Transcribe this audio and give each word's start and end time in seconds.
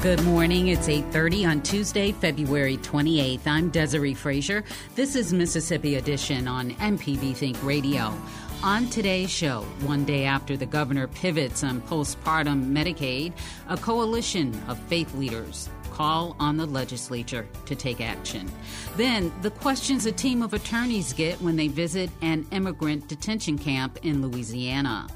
Good 0.00 0.22
morning. 0.22 0.68
It's 0.68 0.88
8:30 0.88 1.44
on 1.44 1.60
Tuesday, 1.60 2.12
February 2.12 2.76
28th. 2.76 3.48
I'm 3.48 3.68
Desiree 3.68 4.14
Frazier. 4.14 4.62
This 4.94 5.16
is 5.16 5.32
Mississippi 5.32 5.96
Edition 5.96 6.46
on 6.46 6.70
MPB 6.74 7.34
Think 7.34 7.60
Radio. 7.64 8.14
On 8.62 8.88
today's 8.90 9.28
show, 9.28 9.62
one 9.80 10.04
day 10.04 10.24
after 10.24 10.56
the 10.56 10.66
governor 10.66 11.08
pivots 11.08 11.64
on 11.64 11.80
postpartum 11.82 12.70
Medicaid, 12.70 13.32
a 13.68 13.76
coalition 13.76 14.56
of 14.68 14.78
faith 14.82 15.12
leaders 15.14 15.68
call 15.98 16.36
on 16.38 16.56
the 16.56 16.64
legislature 16.64 17.44
to 17.66 17.74
take 17.74 18.00
action. 18.00 18.48
Then, 18.96 19.32
the 19.42 19.50
questions 19.50 20.06
a 20.06 20.12
team 20.12 20.42
of 20.42 20.54
attorneys 20.54 21.12
get 21.12 21.42
when 21.42 21.56
they 21.56 21.66
visit 21.66 22.08
an 22.22 22.46
immigrant 22.52 23.08
detention 23.08 23.58
camp 23.58 23.98
in 24.04 24.22
Louisiana. 24.22 25.08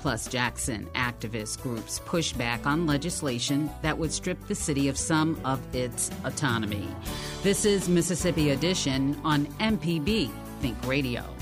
Plus, 0.00 0.26
Jackson 0.26 0.88
activist 0.94 1.60
groups 1.62 2.00
push 2.06 2.32
back 2.32 2.66
on 2.66 2.86
legislation 2.86 3.68
that 3.82 3.98
would 3.98 4.12
strip 4.12 4.38
the 4.46 4.54
city 4.54 4.88
of 4.88 4.96
some 4.96 5.38
of 5.44 5.60
its 5.76 6.10
autonomy. 6.24 6.88
This 7.42 7.66
is 7.66 7.90
Mississippi 7.90 8.48
Edition 8.48 9.20
on 9.22 9.44
MPB 9.58 10.30
Think 10.62 10.86
Radio. 10.86 11.39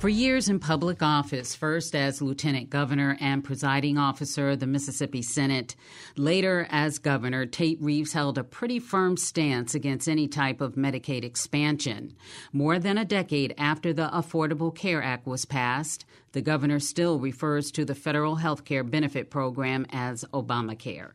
For 0.00 0.08
years 0.08 0.48
in 0.48 0.60
public 0.60 1.02
office, 1.02 1.54
first 1.54 1.94
as 1.94 2.22
lieutenant 2.22 2.70
governor 2.70 3.18
and 3.20 3.44
presiding 3.44 3.98
officer 3.98 4.48
of 4.48 4.58
the 4.58 4.66
Mississippi 4.66 5.20
Senate, 5.20 5.76
later 6.16 6.66
as 6.70 6.98
governor, 6.98 7.44
Tate 7.44 7.76
Reeves 7.82 8.14
held 8.14 8.38
a 8.38 8.42
pretty 8.42 8.78
firm 8.78 9.18
stance 9.18 9.74
against 9.74 10.08
any 10.08 10.26
type 10.26 10.62
of 10.62 10.74
Medicaid 10.74 11.22
expansion. 11.22 12.16
More 12.50 12.78
than 12.78 12.96
a 12.96 13.04
decade 13.04 13.54
after 13.58 13.92
the 13.92 14.08
Affordable 14.08 14.74
Care 14.74 15.02
Act 15.02 15.26
was 15.26 15.44
passed, 15.44 16.06
the 16.32 16.40
governor 16.40 16.80
still 16.80 17.20
refers 17.20 17.70
to 17.72 17.84
the 17.84 17.94
federal 17.94 18.36
health 18.36 18.64
care 18.64 18.82
benefit 18.82 19.28
program 19.28 19.84
as 19.90 20.24
Obamacare. 20.32 21.10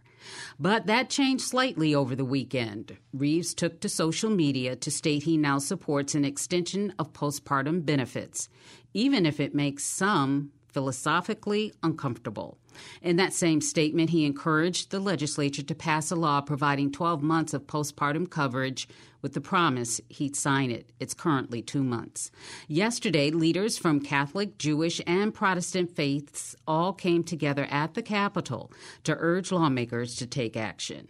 But 0.60 0.88
that 0.88 1.10
changed 1.10 1.44
slightly 1.44 1.94
over 1.94 2.16
the 2.16 2.26
weekend. 2.26 2.98
Reeves 3.14 3.54
took 3.54 3.80
to 3.82 3.90
social 3.90 4.30
media 4.30 4.76
to 4.76 4.92
state 4.92 5.24
he 5.24 5.38
now 5.38 5.58
supports 5.60 6.16
an 6.16 6.26
extension 6.26 6.94
of 7.00 7.14
postpartum 7.14 7.86
benefits, 7.86 8.50
even 8.94 9.26
if 9.26 9.40
it 9.40 9.56
makes 9.56 9.84
some 9.84 10.52
philosophically 10.76 11.72
uncomfortable. 11.84 12.58
In 13.02 13.16
that 13.16 13.32
same 13.32 13.62
statement, 13.62 14.10
he 14.10 14.26
encouraged 14.26 14.92
the 14.92 15.00
legislature 15.00 15.64
to 15.64 15.74
pass 15.74 16.12
a 16.12 16.16
law 16.16 16.42
providing 16.42 16.92
12 16.92 17.24
months 17.24 17.54
of 17.54 17.66
postpartum 17.66 18.30
coverage 18.30 18.86
with 19.26 19.34
the 19.34 19.42
promise 19.42 20.00
he'd 20.08 20.36
sign 20.36 20.70
it. 20.70 20.88
It's 21.00 21.16
currently 21.16 21.64
two 21.64 21.84
months. 21.84 22.30
Yesterday, 22.68 23.32
leaders 23.32 23.76
from 23.76 24.00
Catholic, 24.00 24.60
Jewish, 24.60 25.02
and 25.08 25.34
Protestant 25.34 25.90
faiths 25.96 26.56
all 26.68 26.94
came 26.94 27.24
together 27.24 27.66
at 27.72 27.96
the 27.96 28.04
Capitol 28.04 28.72
to 29.04 29.16
urge 29.18 29.52
lawmakers 29.52 30.14
to 30.18 30.28
take 30.28 30.56
action. 30.56 31.08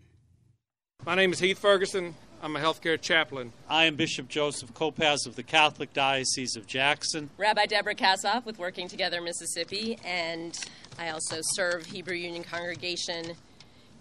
My 1.05 1.15
name 1.15 1.33
is 1.33 1.39
Heath 1.39 1.59
Ferguson. 1.59 2.15
I'm 2.41 2.55
a 2.55 2.59
healthcare 2.59 3.01
chaplain. 3.01 3.51
I 3.67 3.83
am 3.83 3.97
Bishop 3.97 4.29
Joseph 4.29 4.73
Kopacz 4.73 5.27
of 5.27 5.35
the 5.35 5.43
Catholic 5.43 5.91
Diocese 5.91 6.55
of 6.55 6.65
Jackson. 6.67 7.29
Rabbi 7.37 7.65
Deborah 7.65 7.95
Kassoff 7.95 8.45
with 8.45 8.57
Working 8.57 8.87
Together 8.87 9.19
Mississippi, 9.19 9.97
and 10.05 10.57
I 10.97 11.09
also 11.09 11.39
serve 11.55 11.85
Hebrew 11.85 12.15
Union 12.15 12.45
Congregation 12.45 13.33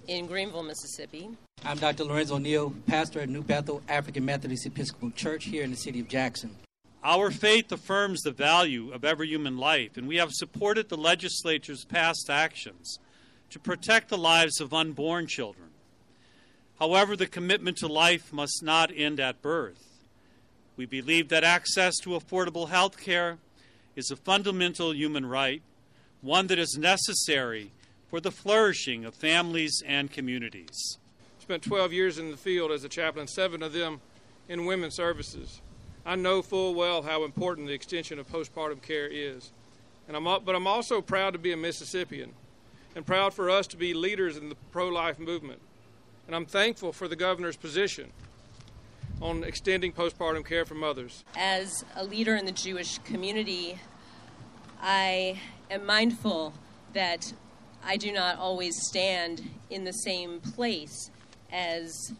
in 0.06 0.28
Greenville, 0.28 0.62
Mississippi. 0.62 1.30
I'm 1.66 1.78
Dr. 1.78 2.04
Lorenzo 2.04 2.36
Neal, 2.36 2.74
pastor 2.86 3.20
at 3.20 3.30
New 3.30 3.42
Bethel 3.42 3.82
African 3.88 4.22
Methodist 4.22 4.66
Episcopal 4.66 5.10
Church 5.12 5.44
here 5.44 5.64
in 5.64 5.70
the 5.70 5.78
city 5.78 5.98
of 5.98 6.08
Jackson. 6.08 6.54
Our 7.02 7.30
faith 7.30 7.72
affirms 7.72 8.20
the 8.20 8.32
value 8.32 8.92
of 8.92 9.02
every 9.02 9.28
human 9.28 9.56
life, 9.56 9.96
and 9.96 10.06
we 10.06 10.16
have 10.16 10.28
supported 10.30 10.90
the 10.90 10.98
legislature's 10.98 11.86
past 11.86 12.28
actions 12.28 12.98
to 13.48 13.58
protect 13.58 14.10
the 14.10 14.18
lives 14.18 14.60
of 14.60 14.74
unborn 14.74 15.26
children. 15.26 15.68
However, 16.78 17.16
the 17.16 17.26
commitment 17.26 17.78
to 17.78 17.86
life 17.86 18.30
must 18.30 18.62
not 18.62 18.92
end 18.94 19.18
at 19.18 19.40
birth. 19.40 20.02
We 20.76 20.84
believe 20.84 21.30
that 21.30 21.44
access 21.44 21.96
to 22.02 22.10
affordable 22.10 22.68
health 22.68 22.98
care 22.98 23.38
is 23.96 24.10
a 24.10 24.16
fundamental 24.16 24.94
human 24.94 25.24
right, 25.24 25.62
one 26.20 26.46
that 26.48 26.58
is 26.58 26.76
necessary 26.78 27.70
for 28.10 28.20
the 28.20 28.30
flourishing 28.30 29.06
of 29.06 29.14
families 29.14 29.82
and 29.86 30.12
communities. 30.12 30.98
Spent 31.44 31.62
12 31.62 31.92
years 31.92 32.18
in 32.18 32.30
the 32.30 32.38
field 32.38 32.72
as 32.72 32.84
a 32.84 32.88
chaplain, 32.88 33.26
seven 33.26 33.62
of 33.62 33.74
them 33.74 34.00
in 34.48 34.64
women's 34.64 34.94
services. 34.94 35.60
I 36.06 36.16
know 36.16 36.40
full 36.40 36.74
well 36.74 37.02
how 37.02 37.22
important 37.22 37.66
the 37.66 37.74
extension 37.74 38.18
of 38.18 38.26
postpartum 38.32 38.80
care 38.80 39.06
is. 39.06 39.52
And 40.08 40.16
I'm, 40.16 40.24
but 40.24 40.54
I'm 40.54 40.66
also 40.66 41.02
proud 41.02 41.34
to 41.34 41.38
be 41.38 41.52
a 41.52 41.56
Mississippian 41.58 42.32
and 42.96 43.04
proud 43.04 43.34
for 43.34 43.50
us 43.50 43.66
to 43.66 43.76
be 43.76 43.92
leaders 43.92 44.38
in 44.38 44.48
the 44.48 44.54
pro 44.72 44.88
life 44.88 45.18
movement. 45.18 45.60
And 46.26 46.34
I'm 46.34 46.46
thankful 46.46 46.94
for 46.94 47.08
the 47.08 47.16
governor's 47.16 47.58
position 47.58 48.10
on 49.20 49.44
extending 49.44 49.92
postpartum 49.92 50.46
care 50.46 50.64
for 50.64 50.76
mothers. 50.76 51.24
As 51.36 51.84
a 51.94 52.04
leader 52.04 52.36
in 52.36 52.46
the 52.46 52.52
Jewish 52.52 52.96
community, 53.00 53.78
I 54.80 55.42
am 55.70 55.84
mindful 55.84 56.54
that 56.94 57.34
I 57.84 57.98
do 57.98 58.12
not 58.12 58.38
always 58.38 58.74
stand 58.86 59.42
in 59.68 59.84
the 59.84 59.92
same 59.92 60.40
place 60.40 61.10
as 61.54 62.12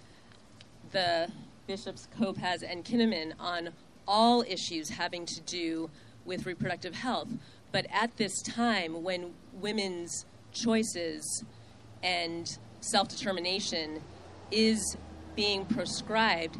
the 0.92 1.28
bishops 1.66 2.08
Kopacz 2.18 2.62
and 2.66 2.84
Kinnaman 2.84 3.32
on 3.40 3.70
all 4.06 4.42
issues 4.42 4.88
having 4.88 5.26
to 5.26 5.40
do 5.40 5.90
with 6.24 6.46
reproductive 6.46 6.94
health. 6.94 7.28
But 7.72 7.86
at 7.90 8.16
this 8.16 8.40
time, 8.42 9.02
when 9.02 9.34
women's 9.52 10.24
choices 10.52 11.44
and 12.02 12.58
self 12.80 13.08
determination 13.08 14.00
is 14.50 14.96
being 15.34 15.64
proscribed, 15.64 16.58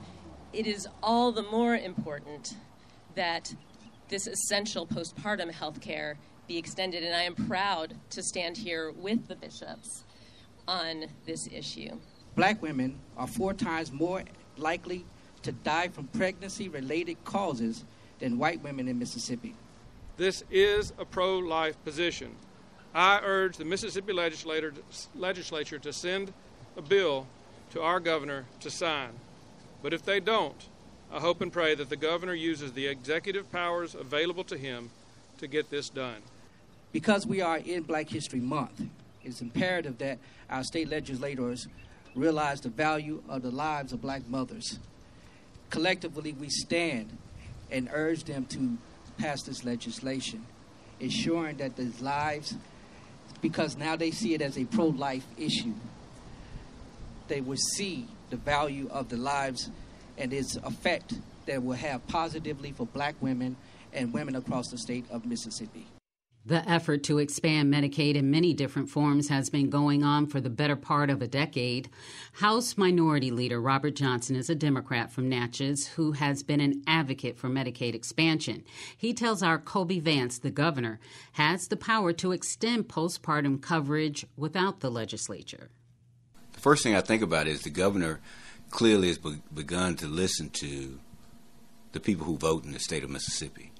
it 0.52 0.66
is 0.66 0.88
all 1.02 1.30
the 1.30 1.42
more 1.42 1.76
important 1.76 2.56
that 3.14 3.54
this 4.08 4.26
essential 4.26 4.86
postpartum 4.86 5.52
health 5.52 5.80
care 5.80 6.16
be 6.48 6.58
extended. 6.58 7.04
And 7.04 7.14
I 7.14 7.22
am 7.22 7.34
proud 7.34 7.94
to 8.10 8.22
stand 8.22 8.56
here 8.56 8.90
with 8.90 9.28
the 9.28 9.36
bishops 9.36 10.04
on 10.66 11.04
this 11.26 11.46
issue. 11.52 11.98
Black 12.36 12.60
women 12.60 12.98
are 13.16 13.28
four 13.28 13.54
times 13.54 13.92
more 13.92 14.24
likely 14.56 15.04
to 15.42 15.52
die 15.52 15.88
from 15.88 16.08
pregnancy 16.08 16.68
related 16.68 17.22
causes 17.24 17.84
than 18.18 18.38
white 18.38 18.62
women 18.62 18.88
in 18.88 18.98
Mississippi. 18.98 19.54
This 20.16 20.42
is 20.50 20.92
a 20.98 21.04
pro 21.04 21.38
life 21.38 21.82
position. 21.84 22.34
I 22.94 23.20
urge 23.22 23.56
the 23.56 23.64
Mississippi 23.64 24.12
legislature 24.12 25.78
to 25.78 25.92
send 25.92 26.32
a 26.76 26.82
bill 26.82 27.26
to 27.72 27.82
our 27.82 28.00
governor 28.00 28.46
to 28.60 28.70
sign. 28.70 29.10
But 29.82 29.92
if 29.92 30.04
they 30.04 30.20
don't, 30.20 30.68
I 31.12 31.20
hope 31.20 31.40
and 31.40 31.52
pray 31.52 31.74
that 31.74 31.88
the 31.88 31.96
governor 31.96 32.34
uses 32.34 32.72
the 32.72 32.86
executive 32.86 33.50
powers 33.52 33.94
available 33.94 34.44
to 34.44 34.56
him 34.56 34.90
to 35.38 35.46
get 35.46 35.70
this 35.70 35.88
done. 35.88 36.22
Because 36.92 37.26
we 37.26 37.40
are 37.40 37.58
in 37.58 37.82
Black 37.82 38.08
History 38.08 38.40
Month, 38.40 38.82
it's 39.24 39.40
imperative 39.40 39.98
that 39.98 40.18
our 40.48 40.62
state 40.62 40.88
legislators 40.88 41.68
realize 42.14 42.60
the 42.60 42.68
value 42.68 43.22
of 43.28 43.42
the 43.42 43.50
lives 43.50 43.92
of 43.92 44.00
black 44.00 44.26
mothers 44.28 44.78
collectively 45.74 46.32
we 46.34 46.48
stand 46.48 47.18
and 47.68 47.88
urge 47.92 48.22
them 48.22 48.44
to 48.46 48.78
pass 49.18 49.42
this 49.42 49.64
legislation, 49.64 50.46
ensuring 51.00 51.56
that 51.56 51.74
the 51.74 51.90
lives, 52.00 52.54
because 53.40 53.76
now 53.76 53.96
they 53.96 54.12
see 54.12 54.34
it 54.34 54.40
as 54.40 54.56
a 54.56 54.64
pro 54.66 54.86
life 54.86 55.26
issue, 55.36 55.74
they 57.26 57.40
will 57.40 57.56
see 57.56 58.06
the 58.30 58.36
value 58.36 58.88
of 58.92 59.08
the 59.08 59.16
lives 59.16 59.68
and 60.16 60.32
its 60.32 60.54
effect 60.58 61.14
that 61.46 61.60
will 61.60 61.76
have 61.76 62.06
positively 62.06 62.70
for 62.70 62.86
black 62.86 63.16
women 63.20 63.56
and 63.92 64.12
women 64.12 64.36
across 64.36 64.68
the 64.68 64.78
state 64.78 65.04
of 65.10 65.26
Mississippi. 65.26 65.86
The 66.46 66.68
effort 66.68 67.02
to 67.04 67.16
expand 67.16 67.72
Medicaid 67.72 68.16
in 68.16 68.30
many 68.30 68.52
different 68.52 68.90
forms 68.90 69.28
has 69.28 69.48
been 69.48 69.70
going 69.70 70.04
on 70.04 70.26
for 70.26 70.42
the 70.42 70.50
better 70.50 70.76
part 70.76 71.08
of 71.08 71.22
a 71.22 71.26
decade. 71.26 71.88
House 72.34 72.76
Minority 72.76 73.30
Leader 73.30 73.62
Robert 73.62 73.94
Johnson 73.94 74.36
is 74.36 74.50
a 74.50 74.54
Democrat 74.54 75.10
from 75.10 75.30
Natchez 75.30 75.86
who 75.86 76.12
has 76.12 76.42
been 76.42 76.60
an 76.60 76.82
advocate 76.86 77.38
for 77.38 77.48
Medicaid 77.48 77.94
expansion. 77.94 78.62
He 78.94 79.14
tells 79.14 79.42
our 79.42 79.58
Kobee 79.58 80.02
Vance, 80.02 80.38
the 80.38 80.50
governor, 80.50 81.00
has 81.32 81.68
the 81.68 81.78
power 81.78 82.12
to 82.12 82.32
extend 82.32 82.88
postpartum 82.88 83.62
coverage 83.62 84.26
without 84.36 84.80
the 84.80 84.90
legislature. 84.90 85.70
The 86.52 86.60
first 86.60 86.82
thing 86.82 86.94
I 86.94 87.00
think 87.00 87.22
about 87.22 87.46
is 87.46 87.62
the 87.62 87.70
governor 87.70 88.20
clearly 88.68 89.08
has 89.08 89.16
begun 89.18 89.96
to 89.96 90.06
listen 90.06 90.50
to 90.50 91.00
the 91.92 92.00
people 92.00 92.26
who 92.26 92.36
vote 92.36 92.66
in 92.66 92.72
the 92.72 92.80
state 92.80 93.02
of 93.02 93.08
Mississippi. 93.08 93.72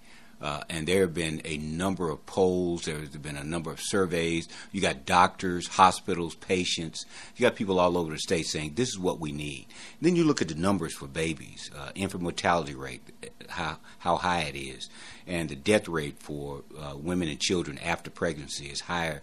Uh, 0.45 0.63
and 0.69 0.87
there 0.87 1.01
have 1.01 1.15
been 1.15 1.41
a 1.47 1.57
number 1.57 2.11
of 2.11 2.27
polls. 2.27 2.85
There 2.85 2.99
have 2.99 3.23
been 3.23 3.39
a 3.39 3.43
number 3.43 3.71
of 3.71 3.81
surveys. 3.81 4.47
You 4.73 4.83
got 4.83 5.07
doctors, 5.07 5.67
hospitals, 5.67 6.35
patients. 6.35 7.07
You 7.35 7.47
got 7.47 7.57
people 7.57 7.81
all 7.81 7.97
over 7.97 8.13
the 8.13 8.19
state 8.19 8.45
saying 8.45 8.75
this 8.75 8.91
is 8.91 8.99
what 8.99 9.19
we 9.19 9.33
need. 9.33 9.65
And 9.99 10.07
then 10.07 10.17
you 10.17 10.25
look 10.25 10.43
at 10.43 10.49
the 10.49 10.55
numbers 10.55 10.93
for 10.93 11.07
babies, 11.07 11.71
uh, 11.75 11.93
infant 11.95 12.23
mortality 12.23 12.75
rate, 12.75 13.01
how 13.49 13.79
how 14.01 14.17
high 14.17 14.43
it 14.43 14.55
is, 14.55 14.91
and 15.27 15.49
the 15.49 15.57
death 15.57 15.89
rate 15.89 16.19
for 16.19 16.63
uh, 16.79 16.95
women 16.95 17.31
and 17.31 17.41
children 17.41 17.79
after 17.79 18.11
pregnancy 18.11 18.67
is 18.67 18.83
higher. 18.83 19.23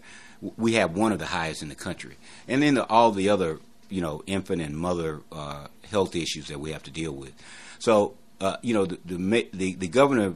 We 0.56 0.72
have 0.72 0.96
one 0.96 1.12
of 1.12 1.20
the 1.20 1.26
highest 1.26 1.62
in 1.62 1.68
the 1.68 1.76
country, 1.76 2.16
and 2.48 2.60
then 2.64 2.74
the, 2.74 2.84
all 2.88 3.12
the 3.12 3.28
other 3.28 3.60
you 3.88 4.00
know 4.00 4.24
infant 4.26 4.60
and 4.60 4.76
mother 4.76 5.20
uh, 5.30 5.68
health 5.88 6.16
issues 6.16 6.48
that 6.48 6.58
we 6.58 6.72
have 6.72 6.82
to 6.82 6.90
deal 6.90 7.12
with. 7.12 7.32
So 7.78 8.14
uh, 8.40 8.56
you 8.60 8.74
know 8.74 8.86
the, 8.86 9.46
the 9.52 9.76
the, 9.76 9.86
governor 9.86 10.34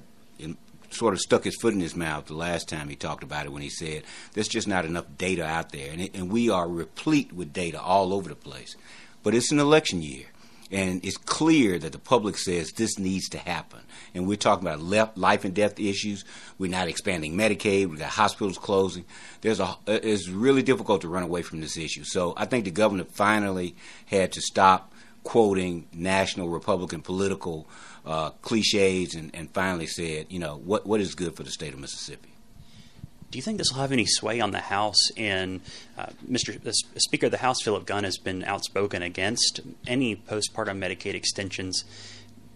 sort 0.90 1.14
of 1.14 1.20
stuck 1.20 1.44
his 1.44 1.56
foot 1.56 1.74
in 1.74 1.80
his 1.80 1.96
mouth 1.96 2.26
the 2.26 2.34
last 2.34 2.68
time 2.68 2.88
he 2.88 2.96
talked 2.96 3.22
about 3.22 3.46
it 3.46 3.52
when 3.52 3.62
he 3.62 3.70
said 3.70 4.02
there's 4.32 4.48
just 4.48 4.68
not 4.68 4.84
enough 4.84 5.06
data 5.16 5.44
out 5.44 5.72
there, 5.72 5.92
and, 5.92 6.00
it, 6.00 6.14
and 6.14 6.30
we 6.30 6.50
are 6.50 6.68
replete 6.68 7.32
with 7.32 7.52
data 7.52 7.80
all 7.80 8.12
over 8.12 8.28
the 8.28 8.34
place. 8.34 8.76
But 9.22 9.34
it's 9.34 9.50
an 9.50 9.58
election 9.58 10.02
year, 10.02 10.26
and 10.70 11.04
it's 11.04 11.16
clear 11.16 11.78
that 11.78 11.92
the 11.92 11.98
public 11.98 12.36
says 12.38 12.70
this 12.72 12.98
needs 12.98 13.28
to 13.30 13.38
happen. 13.38 13.80
And 14.14 14.26
we're 14.26 14.36
talking 14.36 14.66
about 14.66 15.16
life 15.16 15.44
and 15.44 15.54
death 15.54 15.78
issues. 15.78 16.24
We're 16.58 16.70
not 16.70 16.88
expanding 16.88 17.34
Medicaid. 17.34 17.86
We've 17.86 17.98
got 17.98 18.10
hospitals 18.10 18.58
closing. 18.58 19.04
There's 19.40 19.60
a 19.60 19.76
it's 19.86 20.28
really 20.28 20.62
difficult 20.62 21.02
to 21.02 21.08
run 21.08 21.22
away 21.22 21.42
from 21.42 21.60
this 21.60 21.76
issue. 21.76 22.04
So 22.04 22.34
I 22.36 22.46
think 22.46 22.64
the 22.64 22.70
governor 22.70 23.04
finally 23.04 23.76
had 24.06 24.32
to 24.32 24.40
stop 24.40 24.92
quoting 25.22 25.88
national 25.92 26.48
Republican 26.48 27.02
political 27.02 27.68
uh, 28.06 28.30
cliches 28.42 29.14
and, 29.14 29.30
and 29.34 29.50
finally 29.50 29.86
said, 29.86 30.26
you 30.30 30.38
know, 30.38 30.56
what, 30.56 30.86
what 30.86 31.00
is 31.00 31.14
good 31.14 31.34
for 31.34 31.42
the 31.42 31.50
state 31.50 31.74
of 31.74 31.80
Mississippi. 31.80 32.30
Do 33.30 33.38
you 33.38 33.42
think 33.42 33.58
this 33.58 33.72
will 33.72 33.80
have 33.80 33.92
any 33.92 34.06
sway 34.06 34.40
on 34.40 34.52
the 34.52 34.60
House? 34.60 35.10
And 35.16 35.60
uh, 35.98 36.06
Mr. 36.30 36.72
Speaker 36.96 37.26
of 37.26 37.32
the 37.32 37.38
House, 37.38 37.60
Philip 37.62 37.84
Gunn, 37.84 38.04
has 38.04 38.18
been 38.18 38.44
outspoken 38.44 39.02
against 39.02 39.60
any 39.86 40.14
postpartum 40.14 40.78
Medicaid 40.78 41.14
extensions. 41.14 41.84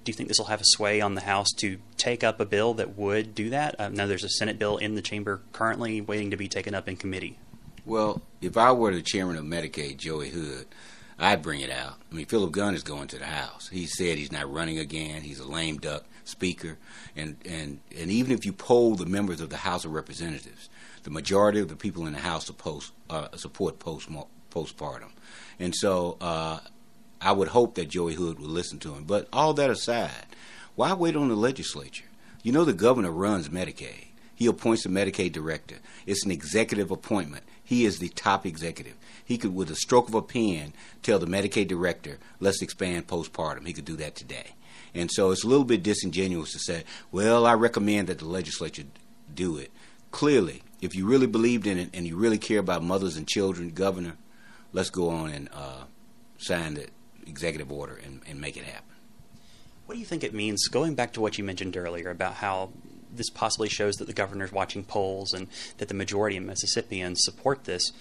Do 0.05 0.12
you 0.12 0.14
think 0.14 0.29
this 0.29 0.38
will 0.38 0.47
have 0.47 0.61
a 0.61 0.64
sway 0.64 1.00
on 1.00 1.17
the 1.17 1.23
House 1.23 1.50
to 1.58 1.79
take 1.97 2.23
up 2.23 2.38
a 2.38 2.47
bill 2.47 2.75
that 2.75 2.97
would 2.97 3.35
do 3.35 3.50
that? 3.50 3.79
Uh, 3.81 3.88
now, 3.88 4.06
there's 4.06 4.25
a 4.25 4.29
Senate 4.29 4.58
bill 4.58 4.76
in 4.76 4.94
the 4.94 5.02
chamber 5.02 5.41
currently 5.52 6.00
waiting 6.00 6.31
to 6.31 6.37
be 6.37 6.49
taken 6.49 6.75
up 6.75 6.88
in 6.88 6.97
committee. 6.97 7.37
Well, 7.85 8.23
if 8.41 8.56
I 8.56 8.70
were 8.70 8.94
the 8.94 9.02
chairman 9.02 9.37
of 9.37 9.44
Medicaid, 9.44 9.97
Joey 9.97 10.31
Hood, 10.31 10.67
I'd 11.21 11.43
bring 11.43 11.61
it 11.61 11.71
out. 11.71 11.97
I 12.11 12.15
mean, 12.15 12.25
Philip 12.27 12.51
Gunn 12.51 12.75
is 12.75 12.83
going 12.83 13.09
to 13.09 13.19
the 13.19 13.27
House. 13.27 13.69
He 13.69 13.87
said 13.87 14.17
he's 14.17 14.33
not 14.33 14.51
running 14.51 14.79
again. 14.79 15.21
He's 15.21 15.39
a 15.39 15.47
lame 15.47 15.77
duck 15.77 16.05
speaker, 16.25 16.79
and 17.15 17.37
and 17.45 17.81
and 17.97 18.11
even 18.11 18.33
if 18.33 18.47
you 18.47 18.53
poll 18.53 18.95
the 18.95 19.07
members 19.07 19.41
of 19.41 19.51
the 19.51 19.59
House 19.59 19.85
of 19.85 19.93
Representatives, 19.93 20.71
the 21.03 21.11
majority 21.11 21.61
of 21.61 21.69
the 21.69 21.77
people 21.77 22.07
in 22.07 22.15
the 22.15 22.21
House 22.21 22.47
support 22.47 22.91
uh, 23.11 23.29
support 23.37 23.79
post 23.79 24.09
postpartum, 24.51 25.11
and 25.59 25.75
so 25.75 26.17
uh, 26.23 26.61
I 27.21 27.33
would 27.33 27.49
hope 27.49 27.75
that 27.75 27.91
Joey 27.91 28.15
Hood 28.15 28.41
would 28.41 28.51
listen 28.51 28.79
to 28.81 28.95
him. 28.95 29.05
But 29.05 29.29
all 29.33 29.53
that 29.55 29.69
aside, 29.69 30.27
why 30.75 30.95
wait 30.95 31.17
on 31.17 31.29
the 31.29 31.37
legislature? 31.37 32.07
You 32.43 32.53
know, 32.53 32.65
the 32.65 32.73
governor 32.73 33.11
runs 33.11 33.51
Medicaid. 33.51 34.07
He 34.35 34.47
appoints 34.47 34.87
a 34.87 34.89
Medicaid 34.89 35.33
director. 35.33 35.77
It's 36.07 36.25
an 36.25 36.31
executive 36.31 36.91
appointment. 36.91 37.45
He 37.63 37.85
is 37.85 37.99
the 37.99 38.09
top 38.09 38.47
executive. 38.47 38.97
He 39.31 39.38
could, 39.38 39.55
with 39.55 39.71
a 39.71 39.77
stroke 39.77 40.09
of 40.09 40.15
a 40.17 40.23
pen, 40.23 40.73
tell 41.05 41.21
the 41.21 41.27
Medicaid 41.27 41.69
director, 41.69 42.19
let's 42.41 42.62
expand 42.62 43.06
postpartum. 43.06 43.65
He 43.65 43.73
could 43.73 43.85
do 43.85 43.94
that 43.94 44.17
today. 44.17 44.56
And 44.93 45.09
so 45.09 45.31
it's 45.31 45.44
a 45.44 45.47
little 45.47 45.65
bit 45.65 45.85
disingenuous 45.85 46.50
to 46.50 46.59
say, 46.59 46.82
well, 47.12 47.47
I 47.47 47.55
recommend 47.55 48.09
that 48.09 48.19
the 48.19 48.25
legislature 48.25 48.82
do 49.32 49.56
it. 49.56 49.71
Clearly, 50.11 50.65
if 50.81 50.97
you 50.97 51.06
really 51.06 51.29
believed 51.29 51.69
in 51.69 51.79
it 51.79 51.91
and 51.94 52.09
you 52.09 52.17
really 52.17 52.38
care 52.38 52.59
about 52.59 52.82
mothers 52.82 53.17
and 53.17 53.25
children, 53.25 53.71
Governor, 53.71 54.17
let's 54.73 54.91
go 54.91 55.11
on 55.11 55.31
and 55.31 55.49
uh, 55.53 55.85
sign 56.38 56.75
the 56.75 56.88
executive 57.25 57.71
order 57.71 58.00
and, 58.05 58.23
and 58.29 58.41
make 58.41 58.56
it 58.56 58.65
happen. 58.65 58.97
What 59.87 59.94
do 59.94 60.00
you 60.00 60.06
think 60.06 60.25
it 60.25 60.35
means, 60.35 60.67
going 60.67 60.97
back 60.97 61.12
to 61.12 61.21
what 61.21 61.38
you 61.38 61.44
mentioned 61.44 61.76
earlier 61.76 62.11
about 62.11 62.35
how 62.35 62.71
this 63.15 63.31
possibly 63.31 63.69
shows 63.69 63.94
that 63.99 64.06
the 64.06 64.12
governor's 64.12 64.50
watching 64.50 64.83
polls 64.83 65.33
and 65.33 65.47
that 65.79 65.87
the 65.87 65.94
majority 65.94 66.37
of 66.37 66.43
Mississippians 66.43 67.23
support 67.23 67.62
this? 67.62 67.93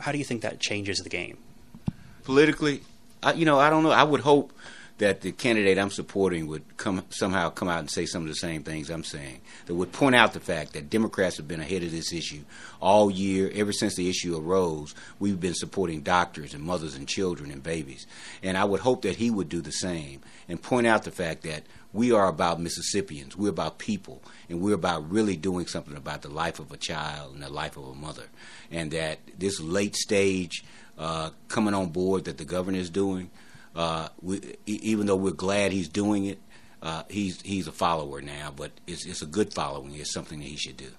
How 0.00 0.12
do 0.12 0.18
you 0.18 0.24
think 0.24 0.42
that 0.42 0.60
changes 0.60 0.98
the 0.98 1.08
game? 1.08 1.38
Politically, 2.24 2.82
I, 3.22 3.32
you 3.32 3.44
know, 3.44 3.58
I 3.58 3.70
don't 3.70 3.82
know. 3.82 3.90
I 3.90 4.02
would 4.02 4.20
hope 4.20 4.52
that 4.98 5.20
the 5.20 5.30
candidate 5.30 5.78
I'm 5.78 5.90
supporting 5.90 6.46
would 6.46 6.76
come 6.78 7.04
somehow 7.10 7.50
come 7.50 7.68
out 7.68 7.80
and 7.80 7.90
say 7.90 8.06
some 8.06 8.22
of 8.22 8.28
the 8.28 8.34
same 8.34 8.62
things 8.62 8.88
I'm 8.88 9.04
saying. 9.04 9.40
That 9.66 9.74
would 9.74 9.92
point 9.92 10.16
out 10.16 10.32
the 10.32 10.40
fact 10.40 10.72
that 10.72 10.88
Democrats 10.88 11.36
have 11.36 11.46
been 11.46 11.60
ahead 11.60 11.82
of 11.82 11.90
this 11.90 12.12
issue 12.12 12.42
all 12.80 13.10
year, 13.10 13.50
ever 13.54 13.72
since 13.72 13.94
the 13.94 14.08
issue 14.08 14.36
arose. 14.38 14.94
We've 15.18 15.40
been 15.40 15.54
supporting 15.54 16.00
doctors 16.00 16.54
and 16.54 16.62
mothers 16.62 16.94
and 16.94 17.06
children 17.06 17.50
and 17.50 17.62
babies, 17.62 18.06
and 18.42 18.56
I 18.56 18.64
would 18.64 18.80
hope 18.80 19.02
that 19.02 19.16
he 19.16 19.30
would 19.30 19.48
do 19.48 19.60
the 19.60 19.72
same 19.72 20.20
and 20.48 20.62
point 20.62 20.86
out 20.86 21.04
the 21.04 21.10
fact 21.10 21.42
that 21.42 21.64
we 21.96 22.12
are 22.12 22.28
about 22.28 22.60
Mississippians. 22.60 23.36
We're 23.36 23.48
about 23.48 23.78
people, 23.78 24.22
and 24.50 24.60
we're 24.60 24.74
about 24.74 25.10
really 25.10 25.36
doing 25.36 25.66
something 25.66 25.96
about 25.96 26.22
the 26.22 26.28
life 26.28 26.58
of 26.58 26.70
a 26.70 26.76
child 26.76 27.34
and 27.34 27.42
the 27.42 27.48
life 27.48 27.76
of 27.76 27.88
a 27.88 27.94
mother. 27.94 28.26
And 28.70 28.90
that 28.90 29.18
this 29.38 29.60
late 29.60 29.96
stage 29.96 30.62
uh, 30.98 31.30
coming 31.48 31.72
on 31.72 31.88
board 31.88 32.26
that 32.26 32.36
the 32.36 32.44
governor 32.44 32.78
is 32.78 32.90
doing, 32.90 33.30
uh, 33.74 34.08
we, 34.20 34.56
even 34.66 35.06
though 35.06 35.16
we're 35.16 35.32
glad 35.32 35.72
he's 35.72 35.88
doing 35.88 36.26
it, 36.26 36.38
uh, 36.82 37.04
he's 37.08 37.40
he's 37.40 37.66
a 37.66 37.72
follower 37.72 38.20
now. 38.20 38.52
But 38.54 38.72
it's 38.86 39.06
it's 39.06 39.22
a 39.22 39.26
good 39.26 39.54
following. 39.54 39.94
It's 39.94 40.12
something 40.12 40.38
that 40.38 40.46
he 40.46 40.56
should 40.56 40.76
do. 40.76 40.90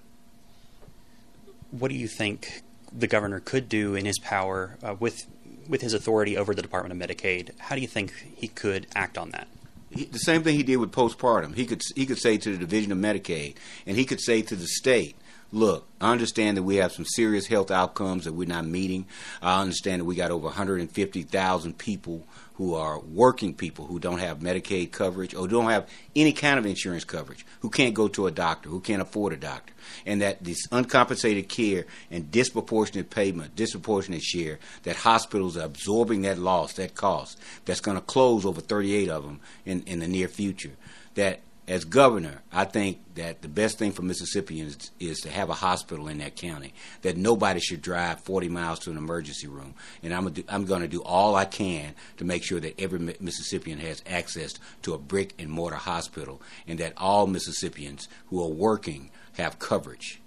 What 1.70 1.90
do 1.90 1.96
you 1.96 2.08
think 2.08 2.62
the 2.92 3.06
governor 3.06 3.38
could 3.38 3.68
do 3.68 3.94
in 3.94 4.04
his 4.04 4.18
power 4.18 4.76
uh, 4.82 4.96
with 4.98 5.26
with 5.68 5.80
his 5.80 5.94
authority 5.94 6.36
over 6.36 6.54
the 6.54 6.62
Department 6.62 7.00
of 7.00 7.08
Medicaid? 7.08 7.50
How 7.58 7.76
do 7.76 7.80
you 7.80 7.88
think 7.88 8.12
he 8.34 8.48
could 8.48 8.88
act 8.96 9.16
on 9.16 9.30
that? 9.30 9.46
He, 9.90 10.04
the 10.04 10.18
same 10.18 10.42
thing 10.42 10.56
he 10.56 10.62
did 10.62 10.76
with 10.76 10.92
postpartum. 10.92 11.54
He 11.54 11.66
could 11.66 11.82
he 11.96 12.06
could 12.06 12.18
say 12.18 12.36
to 12.38 12.52
the 12.52 12.58
Division 12.58 12.92
of 12.92 12.98
Medicaid, 12.98 13.56
and 13.86 13.96
he 13.96 14.04
could 14.04 14.20
say 14.20 14.42
to 14.42 14.56
the 14.56 14.66
state, 14.66 15.16
"Look, 15.50 15.86
I 16.00 16.12
understand 16.12 16.56
that 16.56 16.62
we 16.62 16.76
have 16.76 16.92
some 16.92 17.04
serious 17.06 17.46
health 17.46 17.70
outcomes 17.70 18.24
that 18.24 18.34
we're 18.34 18.48
not 18.48 18.66
meeting. 18.66 19.06
I 19.40 19.60
understand 19.60 20.00
that 20.00 20.04
we 20.04 20.14
got 20.14 20.30
over 20.30 20.46
150,000 20.46 21.78
people 21.78 22.26
who 22.58 22.74
are 22.74 22.98
working 22.98 23.54
people 23.54 23.86
who 23.86 24.00
don't 24.00 24.18
have 24.18 24.40
Medicaid 24.40 24.90
coverage 24.90 25.32
or 25.32 25.46
don't 25.46 25.70
have 25.70 25.88
any 26.16 26.32
kind 26.32 26.58
of 26.58 26.66
insurance 26.66 27.04
coverage, 27.04 27.46
who 27.60 27.70
can't 27.70 27.94
go 27.94 28.08
to 28.08 28.26
a 28.26 28.32
doctor, 28.32 28.68
who 28.68 28.80
can't 28.80 29.00
afford 29.00 29.32
a 29.32 29.36
doctor, 29.36 29.72
and 30.04 30.20
that 30.20 30.42
this 30.42 30.66
uncompensated 30.72 31.48
care 31.48 31.86
and 32.10 32.32
disproportionate 32.32 33.10
payment, 33.10 33.54
disproportionate 33.54 34.22
share, 34.22 34.58
that 34.82 34.96
hospitals 34.96 35.56
are 35.56 35.66
absorbing 35.66 36.22
that 36.22 36.36
loss, 36.36 36.72
that 36.72 36.96
cost, 36.96 37.38
that's 37.64 37.80
going 37.80 37.96
to 37.96 38.02
close 38.02 38.44
over 38.44 38.60
38 38.60 39.08
of 39.08 39.22
them 39.22 39.38
in, 39.64 39.82
in 39.84 40.00
the 40.00 40.08
near 40.08 40.26
future, 40.26 40.72
that 41.14 41.40
as 41.68 41.84
governor, 41.84 42.40
I 42.50 42.64
think 42.64 42.98
that 43.14 43.42
the 43.42 43.48
best 43.48 43.78
thing 43.78 43.92
for 43.92 44.00
Mississippians 44.00 44.90
is 44.98 45.20
to 45.20 45.30
have 45.30 45.50
a 45.50 45.54
hospital 45.54 46.08
in 46.08 46.18
that 46.18 46.34
county. 46.34 46.72
That 47.02 47.18
nobody 47.18 47.60
should 47.60 47.82
drive 47.82 48.20
40 48.20 48.48
miles 48.48 48.78
to 48.80 48.90
an 48.90 48.96
emergency 48.96 49.46
room, 49.46 49.74
and 50.02 50.14
I'm 50.14 50.34
I'm 50.48 50.64
going 50.64 50.80
to 50.80 50.88
do 50.88 51.02
all 51.02 51.36
I 51.36 51.44
can 51.44 51.94
to 52.16 52.24
make 52.24 52.42
sure 52.42 52.58
that 52.58 52.80
every 52.80 52.98
Mississippian 53.20 53.78
has 53.80 54.02
access 54.06 54.54
to 54.82 54.94
a 54.94 54.98
brick 54.98 55.34
and 55.38 55.50
mortar 55.50 55.76
hospital, 55.76 56.40
and 56.66 56.78
that 56.80 56.94
all 56.96 57.26
Mississippians 57.26 58.08
who 58.28 58.42
are 58.42 58.48
working 58.48 59.10
have 59.34 59.58
coverage. 59.58 60.22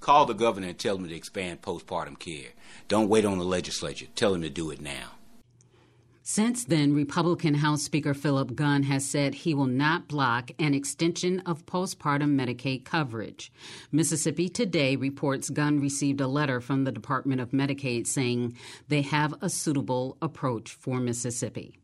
Call 0.00 0.26
the 0.26 0.34
governor 0.34 0.68
and 0.68 0.78
tell 0.78 0.96
him 0.96 1.08
to 1.08 1.14
expand 1.14 1.62
postpartum 1.62 2.18
care. 2.18 2.50
Don't 2.86 3.08
wait 3.08 3.24
on 3.24 3.38
the 3.38 3.44
legislature. 3.44 4.06
Tell 4.14 4.34
him 4.34 4.42
to 4.42 4.50
do 4.50 4.70
it 4.70 4.80
now. 4.80 5.12
Since 6.30 6.64
then, 6.64 6.92
Republican 6.92 7.54
House 7.54 7.82
Speaker 7.82 8.12
Philip 8.12 8.54
Gunn 8.54 8.82
has 8.82 9.08
said 9.08 9.34
he 9.34 9.54
will 9.54 9.64
not 9.64 10.08
block 10.08 10.50
an 10.58 10.74
extension 10.74 11.40
of 11.46 11.64
postpartum 11.64 12.38
Medicaid 12.38 12.84
coverage. 12.84 13.50
Mississippi 13.90 14.50
Today 14.50 14.94
reports 14.94 15.48
Gunn 15.48 15.80
received 15.80 16.20
a 16.20 16.28
letter 16.28 16.60
from 16.60 16.84
the 16.84 16.92
Department 16.92 17.40
of 17.40 17.52
Medicaid 17.52 18.06
saying 18.06 18.54
they 18.88 19.00
have 19.00 19.36
a 19.40 19.48
suitable 19.48 20.18
approach 20.20 20.72
for 20.72 21.00
Mississippi. 21.00 21.78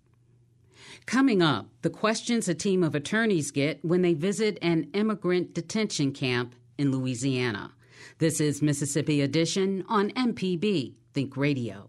Coming 1.06 1.40
up, 1.40 1.68
the 1.80 1.88
questions 1.88 2.46
a 2.46 2.54
team 2.54 2.82
of 2.82 2.94
attorneys 2.94 3.50
get 3.50 3.82
when 3.82 4.02
they 4.02 4.12
visit 4.12 4.58
an 4.60 4.90
immigrant 4.92 5.54
detention 5.54 6.12
camp 6.12 6.54
in 6.76 6.92
Louisiana. 6.92 7.72
This 8.18 8.42
is 8.42 8.60
Mississippi 8.60 9.22
Edition 9.22 9.86
on 9.88 10.10
MPB 10.10 10.92
Think 11.14 11.34
Radio. 11.34 11.88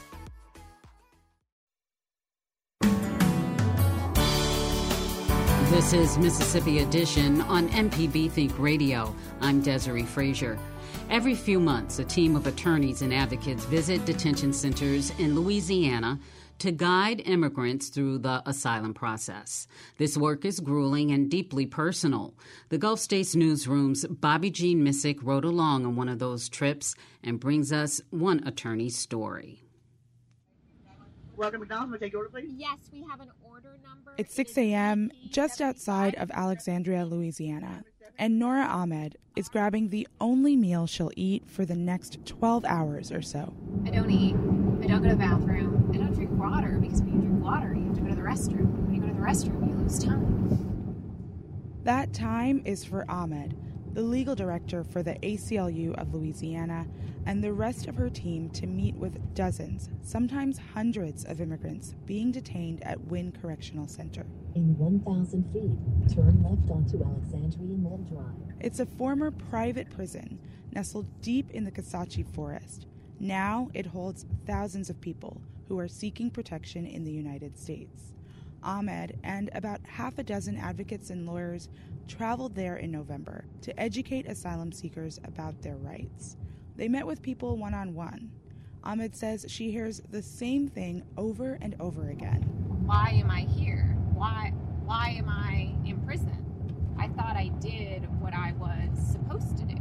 This 5.71 5.93
is 5.93 6.17
Mississippi 6.17 6.79
Edition 6.79 7.39
on 7.43 7.69
MPB 7.69 8.29
Think 8.29 8.59
Radio. 8.59 9.15
I'm 9.39 9.61
Desiree 9.61 10.03
Frazier. 10.03 10.59
Every 11.09 11.33
few 11.33 11.61
months, 11.61 11.97
a 11.97 12.03
team 12.03 12.35
of 12.35 12.45
attorneys 12.45 13.01
and 13.01 13.13
advocates 13.13 13.63
visit 13.63 14.03
detention 14.03 14.51
centers 14.51 15.11
in 15.17 15.33
Louisiana 15.33 16.19
to 16.59 16.73
guide 16.73 17.21
immigrants 17.21 17.87
through 17.87 18.17
the 18.17 18.43
asylum 18.45 18.93
process. 18.93 19.65
This 19.97 20.17
work 20.17 20.43
is 20.43 20.59
grueling 20.59 21.11
and 21.11 21.31
deeply 21.31 21.65
personal. 21.65 22.33
The 22.67 22.77
Gulf 22.77 22.99
States 22.99 23.33
Newsroom's 23.33 24.03
Bobbi-Jeanne 24.03 24.83
Misick 24.83 25.19
rode 25.23 25.45
along 25.45 25.85
on 25.85 25.95
one 25.95 26.09
of 26.09 26.19
those 26.19 26.49
trips 26.49 26.95
and 27.23 27.39
brings 27.39 27.71
us 27.71 28.01
one 28.09 28.45
attorney's 28.45 28.97
story. 28.97 29.63
Welcome, 31.41 31.61
McDonald's. 31.61 31.89
May 31.89 31.95
I 31.95 31.99
take 32.01 32.13
your 32.13 32.21
order, 32.21 32.29
please? 32.29 32.51
Yes, 32.55 32.77
we 32.93 33.01
have 33.09 33.19
an 33.19 33.31
order 33.43 33.79
number. 33.83 34.13
It's 34.19 34.31
6 34.35 34.55
a.m. 34.59 35.09
just 35.31 35.59
outside 35.59 36.13
of 36.13 36.29
Alexandria, 36.29 37.03
Louisiana, 37.03 37.83
and 38.19 38.37
Nora 38.37 38.65
Ahmed 38.65 39.17
is 39.35 39.49
grabbing 39.49 39.89
the 39.89 40.07
only 40.19 40.55
meal 40.55 40.85
she'll 40.85 41.09
eat 41.15 41.49
for 41.49 41.65
the 41.65 41.73
next 41.75 42.23
12 42.27 42.63
hours 42.65 43.11
or 43.11 43.23
so. 43.23 43.55
I 43.87 43.89
don't 43.89 44.11
eat. 44.11 44.35
I 44.83 44.87
don't 44.87 45.01
go 45.01 45.09
to 45.09 45.15
the 45.15 45.15
bathroom. 45.15 45.89
I 45.91 45.97
don't 45.97 46.13
drink 46.13 46.29
water 46.33 46.77
because 46.79 47.01
when 47.01 47.15
you 47.15 47.21
drink 47.21 47.43
water, 47.43 47.73
you 47.73 47.87
have 47.87 47.95
to 47.95 48.01
go 48.01 48.09
to 48.09 48.15
the 48.15 48.21
restroom. 48.21 48.85
When 48.85 48.93
you 48.93 49.01
go 49.01 49.07
to 49.07 49.13
the 49.15 49.19
restroom, 49.19 49.67
you 49.67 49.75
lose 49.81 49.97
time. 49.97 51.73
That 51.85 52.13
time 52.13 52.61
is 52.65 52.85
for 52.85 53.03
Ahmed, 53.09 53.57
the 53.93 54.01
legal 54.01 54.35
director 54.35 54.83
for 54.83 55.03
the 55.03 55.15
ACLU 55.15 55.93
of 55.99 56.13
Louisiana, 56.13 56.87
and 57.25 57.43
the 57.43 57.53
rest 57.53 57.87
of 57.87 57.95
her 57.95 58.09
team 58.09 58.49
to 58.51 58.65
meet 58.65 58.95
with 58.95 59.35
dozens, 59.35 59.89
sometimes 60.01 60.59
hundreds 60.73 61.25
of 61.25 61.41
immigrants 61.41 61.95
being 62.05 62.31
detained 62.31 62.81
at 62.83 62.99
Winn 63.05 63.33
Correctional 63.41 63.87
Center. 63.87 64.25
In 64.55 64.77
1,000 64.77 65.43
feet, 65.53 66.15
turn 66.15 66.43
left 66.43 66.71
onto 66.71 67.03
Alexandria 67.03 67.77
Mill 67.77 68.05
Drive. 68.09 68.55
It's 68.59 68.79
a 68.79 68.85
former 68.85 69.31
private 69.31 69.89
prison 69.89 70.39
nestled 70.71 71.07
deep 71.21 71.51
in 71.51 71.63
the 71.63 71.71
Kisatchie 71.71 72.33
Forest. 72.33 72.87
Now 73.19 73.69
it 73.73 73.85
holds 73.85 74.25
thousands 74.45 74.89
of 74.89 74.99
people 75.01 75.41
who 75.67 75.77
are 75.79 75.87
seeking 75.87 76.29
protection 76.29 76.85
in 76.85 77.03
the 77.03 77.11
United 77.11 77.57
States. 77.57 78.13
Ahmed 78.63 79.17
and 79.23 79.49
about 79.53 79.81
half 79.85 80.17
a 80.17 80.23
dozen 80.23 80.57
advocates 80.57 81.09
and 81.09 81.25
lawyers 81.25 81.69
traveled 82.07 82.55
there 82.55 82.77
in 82.77 82.91
November 82.91 83.45
to 83.61 83.79
educate 83.79 84.27
asylum 84.27 84.71
seekers 84.71 85.19
about 85.23 85.61
their 85.61 85.77
rights. 85.77 86.37
They 86.75 86.87
met 86.87 87.05
with 87.05 87.21
people 87.21 87.57
one 87.57 87.73
on 87.73 87.93
one. 87.93 88.31
Ahmed 88.83 89.15
says 89.15 89.45
she 89.47 89.71
hears 89.71 90.01
the 90.09 90.21
same 90.21 90.67
thing 90.67 91.03
over 91.17 91.57
and 91.61 91.75
over 91.79 92.09
again. 92.09 92.41
Why 92.85 93.09
am 93.13 93.29
I 93.29 93.41
here? 93.41 93.95
Why 94.13 94.53
why 94.85 95.15
am 95.17 95.29
I 95.29 95.73
in 95.85 96.01
prison? 96.05 96.37
I 96.99 97.07
thought 97.09 97.35
I 97.37 97.49
did 97.59 98.03
what 98.19 98.33
I 98.33 98.53
was 98.53 98.89
supposed 99.11 99.57
to 99.57 99.63
do, 99.63 99.75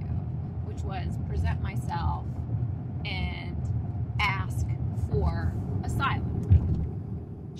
which 0.64 0.82
was 0.82 1.18
present 1.28 1.60
myself 1.62 2.26
and 3.04 3.56
ask 4.20 4.66
for 5.10 5.54
asylum. 5.82 6.29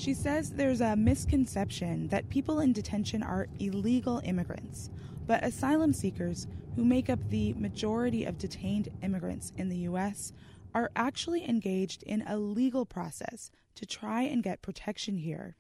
She 0.01 0.15
says 0.15 0.49
there's 0.49 0.81
a 0.81 0.97
misconception 0.97 2.09
that 2.09 2.31
people 2.31 2.61
in 2.61 2.73
detention 2.73 3.23
are 3.23 3.49
illegal 3.59 4.23
immigrants, 4.25 4.89
but 5.27 5.45
asylum 5.45 5.93
seekers, 5.93 6.47
who 6.75 6.87
make 6.87 7.11
up 7.11 7.19
the 7.29 7.53
majority 7.53 8.25
of 8.25 8.39
detained 8.39 8.89
immigrants 9.03 9.53
in 9.59 9.69
the 9.69 9.77
U.S., 9.91 10.33
are 10.75 10.91
actually 10.97 11.47
engaged 11.47 12.03
in 12.05 12.23
a 12.23 12.39
legal 12.39 12.87
process 12.87 13.51
to 13.75 13.85
try 13.85 14.23
and 14.23 14.43
get 14.43 14.63
protection 14.63 15.19
here. 15.19 15.59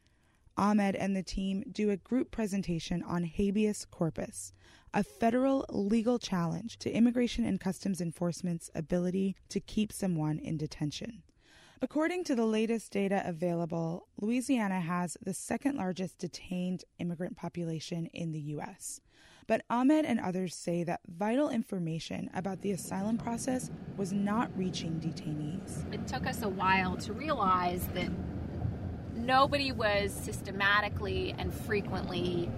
Ahmed 0.56 0.96
and 0.96 1.14
the 1.14 1.22
team 1.22 1.62
do 1.70 1.90
a 1.90 1.98
group 1.98 2.30
presentation 2.30 3.02
on 3.02 3.24
habeas 3.24 3.84
corpus, 3.90 4.54
a 4.94 5.04
federal 5.04 5.66
legal 5.68 6.18
challenge 6.18 6.78
to 6.78 6.90
Immigration 6.90 7.44
and 7.44 7.60
Customs 7.60 8.00
Enforcement's 8.00 8.70
ability 8.74 9.36
to 9.50 9.60
keep 9.60 9.92
someone 9.92 10.38
in 10.38 10.56
detention. 10.56 11.24
According 11.82 12.24
to 12.24 12.34
the 12.34 12.44
latest 12.44 12.92
data 12.92 13.22
available, 13.24 14.06
Louisiana 14.20 14.80
has 14.80 15.16
the 15.22 15.32
second 15.32 15.78
largest 15.78 16.18
detained 16.18 16.84
immigrant 16.98 17.38
population 17.38 18.04
in 18.12 18.32
the 18.32 18.40
U.S. 18.54 19.00
But 19.46 19.62
Ahmed 19.70 20.04
and 20.04 20.20
others 20.20 20.54
say 20.54 20.84
that 20.84 21.00
vital 21.08 21.48
information 21.48 22.28
about 22.34 22.60
the 22.60 22.72
asylum 22.72 23.16
process 23.16 23.70
was 23.96 24.12
not 24.12 24.50
reaching 24.58 25.00
detainees. 25.00 25.90
It 25.90 26.06
took 26.06 26.26
us 26.26 26.42
a 26.42 26.50
while 26.50 26.98
to 26.98 27.14
realize 27.14 27.88
that 27.94 28.10
nobody 29.14 29.72
was 29.72 30.12
systematically 30.12 31.34
and 31.38 31.52
frequently 31.52 32.50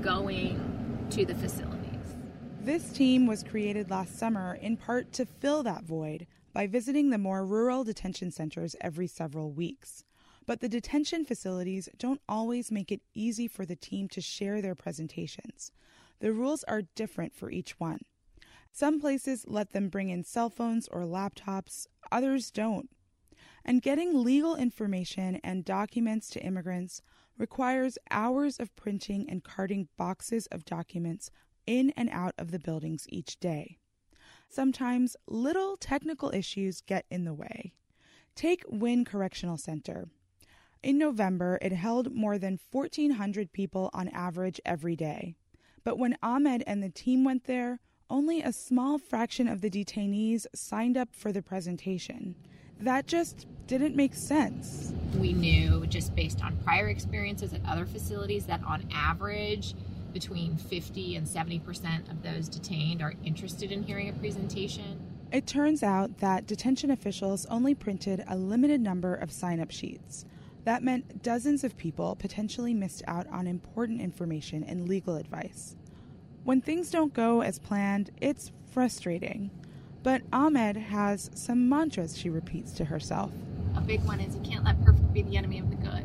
going 0.00 1.08
to 1.10 1.26
the 1.26 1.34
facilities. 1.34 2.16
This 2.60 2.92
team 2.92 3.26
was 3.26 3.42
created 3.42 3.90
last 3.90 4.16
summer 4.16 4.54
in 4.54 4.76
part 4.76 5.12
to 5.14 5.26
fill 5.26 5.64
that 5.64 5.82
void 5.82 6.28
by 6.58 6.66
visiting 6.66 7.10
the 7.10 7.18
more 7.18 7.46
rural 7.46 7.84
detention 7.84 8.32
centers 8.32 8.74
every 8.80 9.06
several 9.06 9.52
weeks. 9.52 10.02
But 10.44 10.58
the 10.58 10.68
detention 10.68 11.24
facilities 11.24 11.88
don't 11.96 12.20
always 12.28 12.72
make 12.72 12.90
it 12.90 13.00
easy 13.14 13.46
for 13.46 13.64
the 13.64 13.76
team 13.76 14.08
to 14.08 14.20
share 14.20 14.60
their 14.60 14.74
presentations. 14.74 15.70
The 16.18 16.32
rules 16.32 16.64
are 16.64 16.82
different 16.96 17.32
for 17.32 17.48
each 17.48 17.78
one. 17.78 18.00
Some 18.72 19.00
places 19.00 19.44
let 19.46 19.70
them 19.70 19.88
bring 19.88 20.10
in 20.10 20.24
cell 20.24 20.50
phones 20.50 20.88
or 20.88 21.02
laptops, 21.02 21.86
others 22.10 22.50
don't. 22.50 22.90
And 23.64 23.80
getting 23.80 24.24
legal 24.24 24.56
information 24.56 25.36
and 25.44 25.64
documents 25.64 26.28
to 26.30 26.44
immigrants 26.44 27.02
requires 27.38 27.98
hours 28.10 28.58
of 28.58 28.74
printing 28.74 29.30
and 29.30 29.44
carting 29.44 29.86
boxes 29.96 30.46
of 30.46 30.64
documents 30.64 31.30
in 31.68 31.90
and 31.96 32.10
out 32.10 32.34
of 32.36 32.50
the 32.50 32.58
buildings 32.58 33.06
each 33.10 33.38
day. 33.38 33.78
Sometimes 34.48 35.16
little 35.26 35.76
technical 35.76 36.30
issues 36.34 36.80
get 36.80 37.04
in 37.10 37.24
the 37.24 37.34
way. 37.34 37.74
Take 38.34 38.64
Winn 38.66 39.04
Correctional 39.04 39.58
Center. 39.58 40.08
In 40.82 40.96
November, 40.96 41.58
it 41.60 41.72
held 41.72 42.14
more 42.14 42.38
than 42.38 42.58
1,400 42.70 43.52
people 43.52 43.90
on 43.92 44.08
average 44.08 44.60
every 44.64 44.96
day. 44.96 45.34
But 45.84 45.98
when 45.98 46.16
Ahmed 46.22 46.64
and 46.66 46.82
the 46.82 46.88
team 46.88 47.24
went 47.24 47.44
there, 47.44 47.80
only 48.08 48.42
a 48.42 48.52
small 48.52 48.96
fraction 48.96 49.48
of 49.48 49.60
the 49.60 49.70
detainees 49.70 50.46
signed 50.54 50.96
up 50.96 51.08
for 51.12 51.30
the 51.30 51.42
presentation. 51.42 52.34
That 52.80 53.06
just 53.06 53.46
didn't 53.66 53.96
make 53.96 54.14
sense. 54.14 54.92
We 55.18 55.32
knew, 55.32 55.84
just 55.86 56.14
based 56.14 56.42
on 56.42 56.56
prior 56.58 56.88
experiences 56.88 57.52
at 57.52 57.60
other 57.66 57.84
facilities, 57.84 58.46
that 58.46 58.62
on 58.64 58.88
average, 58.92 59.74
between 60.18 60.56
50 60.56 61.14
and 61.14 61.28
70 61.28 61.60
percent 61.60 62.08
of 62.08 62.24
those 62.24 62.48
detained 62.48 63.00
are 63.00 63.14
interested 63.24 63.70
in 63.70 63.84
hearing 63.84 64.08
a 64.08 64.12
presentation. 64.14 65.00
It 65.30 65.46
turns 65.46 65.84
out 65.84 66.18
that 66.18 66.44
detention 66.44 66.90
officials 66.90 67.46
only 67.46 67.72
printed 67.72 68.24
a 68.26 68.36
limited 68.36 68.80
number 68.80 69.14
of 69.14 69.30
sign 69.30 69.60
up 69.60 69.70
sheets. 69.70 70.24
That 70.64 70.82
meant 70.82 71.22
dozens 71.22 71.62
of 71.62 71.76
people 71.76 72.16
potentially 72.16 72.74
missed 72.74 73.04
out 73.06 73.28
on 73.28 73.46
important 73.46 74.00
information 74.00 74.64
and 74.64 74.88
legal 74.88 75.14
advice. 75.14 75.76
When 76.42 76.60
things 76.60 76.90
don't 76.90 77.14
go 77.14 77.42
as 77.42 77.60
planned, 77.60 78.10
it's 78.20 78.50
frustrating. 78.72 79.52
But 80.02 80.22
Ahmed 80.32 80.76
has 80.76 81.30
some 81.34 81.68
mantras 81.68 82.18
she 82.18 82.28
repeats 82.28 82.72
to 82.72 82.86
herself. 82.86 83.30
A 83.76 83.80
big 83.80 84.00
one 84.02 84.18
is 84.18 84.34
you 84.34 84.42
can't 84.42 84.64
let 84.64 84.84
perfect 84.84 85.12
be 85.12 85.22
the 85.22 85.36
enemy 85.36 85.60
of 85.60 85.70
the 85.70 85.76
good. 85.76 86.04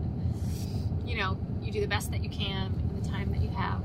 You 1.03 1.17
know, 1.17 1.39
you 1.63 1.71
do 1.71 1.81
the 1.81 1.87
best 1.87 2.11
that 2.11 2.23
you 2.23 2.29
can 2.29 2.67
in 2.67 3.01
the 3.01 3.09
time 3.09 3.31
that 3.31 3.41
you 3.41 3.49
have. 3.49 3.81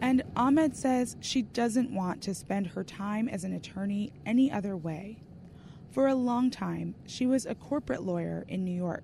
And 0.00 0.22
Ahmed 0.34 0.76
says 0.76 1.16
she 1.20 1.42
doesn't 1.42 1.92
want 1.92 2.22
to 2.22 2.34
spend 2.34 2.68
her 2.68 2.82
time 2.84 3.28
as 3.28 3.44
an 3.44 3.52
attorney 3.52 4.12
any 4.24 4.50
other 4.50 4.76
way. 4.76 5.18
For 5.90 6.08
a 6.08 6.14
long 6.14 6.50
time, 6.50 6.94
she 7.06 7.26
was 7.26 7.46
a 7.46 7.54
corporate 7.54 8.02
lawyer 8.02 8.44
in 8.48 8.64
New 8.64 8.74
York, 8.74 9.02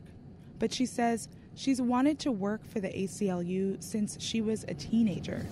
but 0.58 0.72
she 0.72 0.86
says 0.86 1.28
she's 1.54 1.80
wanted 1.82 2.18
to 2.20 2.32
work 2.32 2.64
for 2.64 2.80
the 2.80 2.88
ACLU 2.88 3.82
since 3.82 4.16
she 4.20 4.40
was 4.40 4.64
a 4.68 4.74
teenager. 4.74 5.44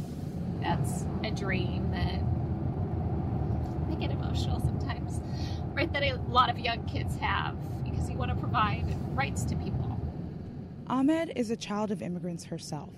That's 0.60 1.04
a 1.24 1.30
dream 1.30 1.90
that 1.90 2.22
I 3.90 4.00
get 4.00 4.12
emotional 4.12 4.60
sometimes, 4.60 5.20
right? 5.74 5.92
That 5.92 6.02
a 6.04 6.14
lot 6.28 6.48
of 6.48 6.58
young 6.58 6.84
kids 6.86 7.16
have 7.16 7.56
because 7.84 8.08
you 8.08 8.16
want 8.16 8.30
to 8.30 8.36
provide 8.36 8.86
rights 9.14 9.44
to 9.44 9.56
people. 9.56 10.00
Ahmed 10.86 11.32
is 11.36 11.50
a 11.50 11.56
child 11.56 11.90
of 11.90 12.00
immigrants 12.00 12.44
herself. 12.44 12.90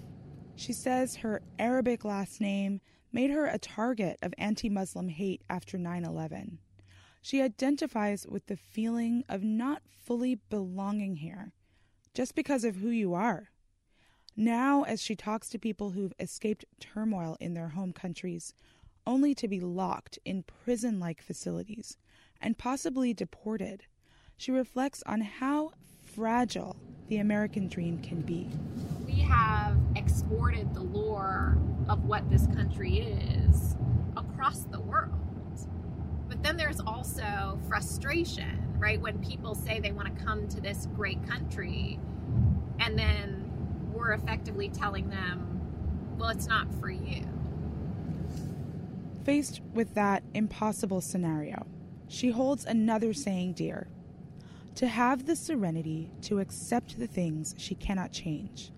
She 0.57 0.73
says 0.73 1.17
her 1.17 1.43
Arabic 1.59 2.05
last 2.05 2.41
name 2.41 2.81
made 3.13 3.31
her 3.31 3.47
a 3.47 3.59
target 3.59 4.19
of 4.23 4.35
anti 4.39 4.69
Muslim 4.69 5.09
hate 5.09 5.43
after 5.49 5.77
9 5.79 6.05
11. 6.05 6.59
She 7.21 7.43
identifies 7.43 8.27
with 8.27 8.47
the 8.47 8.57
feeling 8.57 9.23
of 9.29 9.43
not 9.43 9.83
fully 10.05 10.37
belonging 10.49 11.17
here 11.17 11.53
just 12.15 12.35
because 12.35 12.65
of 12.65 12.77
who 12.77 12.89
you 12.89 13.13
are. 13.13 13.51
Now, 14.35 14.85
as 14.85 15.03
she 15.03 15.15
talks 15.15 15.51
to 15.51 15.59
people 15.59 15.91
who've 15.91 16.15
escaped 16.19 16.65
turmoil 16.81 17.37
in 17.41 17.55
their 17.55 17.69
home 17.71 17.93
countries, 17.93 18.55
only 19.07 19.35
to 19.35 19.49
be 19.49 19.61
locked 19.61 20.19
in 20.25 20.43
prison 20.43 20.99
like 20.99 21.21
facilities 21.21 21.97
and 22.41 22.57
possibly 22.57 23.13
deported, 23.13 23.85
she 24.37 24.51
reflects 24.51 25.03
on 25.05 25.21
how 25.21 25.73
fragile 26.05 26.77
the 27.09 27.19
American 27.19 27.69
dream 27.69 27.99
can 28.03 28.21
be. 28.21 28.49
We 29.07 29.21
have 29.21 29.77
exported 30.07 30.73
the 30.73 30.83
lore 30.83 31.59
of 31.89 32.05
what 32.05 32.31
this 32.31 32.47
country 32.47 33.01
is 33.01 33.77
across 34.17 34.61
the 34.61 34.79
world. 34.79 35.11
But 36.29 36.45
then 36.45 36.57
there's 36.57 36.79
also 36.79 37.59
frustration, 37.67 38.73
right? 38.79 39.01
When 39.01 39.19
people 39.19 39.57
say 39.57 39.81
they 39.81 39.91
want 39.91 40.17
to 40.17 40.25
come 40.25 40.47
to 40.49 40.61
this 40.61 40.87
great 40.95 41.27
country, 41.27 41.99
and 42.79 42.97
then 42.97 43.51
we're 43.93 44.13
effectively 44.13 44.69
telling 44.69 45.11
them, 45.11 45.61
well, 46.17 46.29
it's 46.29 46.47
not 46.47 46.73
for 46.81 46.89
you. 46.89 47.25
Faced 49.25 49.61
with 49.75 49.93
that 49.95 50.23
impossible 50.35 51.01
scenario, 51.01 51.67
she 52.07 52.31
holds 52.31 52.65
another 52.65 53.13
saying 53.13 53.55
dear 53.55 53.89
to 54.77 54.87
have 54.87 55.27
the 55.27 55.35
serenity 55.35 56.11
to 56.23 56.39
accept 56.39 56.99
the 56.99 57.09
things 57.09 57.55
she 57.59 57.75
cannot 57.75 58.13
change, 58.13 58.71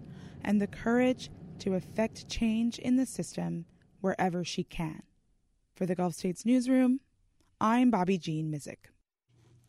and 0.45 0.61
the 0.61 0.67
courage 0.67 1.31
to 1.61 1.75
effect 1.75 2.29
change 2.29 2.79
in 2.79 2.97
the 2.97 3.07
system 3.07 3.65
wherever 4.01 4.45
she 4.45 4.65
can. 4.65 5.03
For 5.75 5.87
the 5.87 5.95
Gulf 5.95 6.15
States 6.15 6.45
Newsroom, 6.47 7.01
I'm 7.61 7.91
Bobbi-Jeanne 7.91 8.51
Misick. 8.53 8.91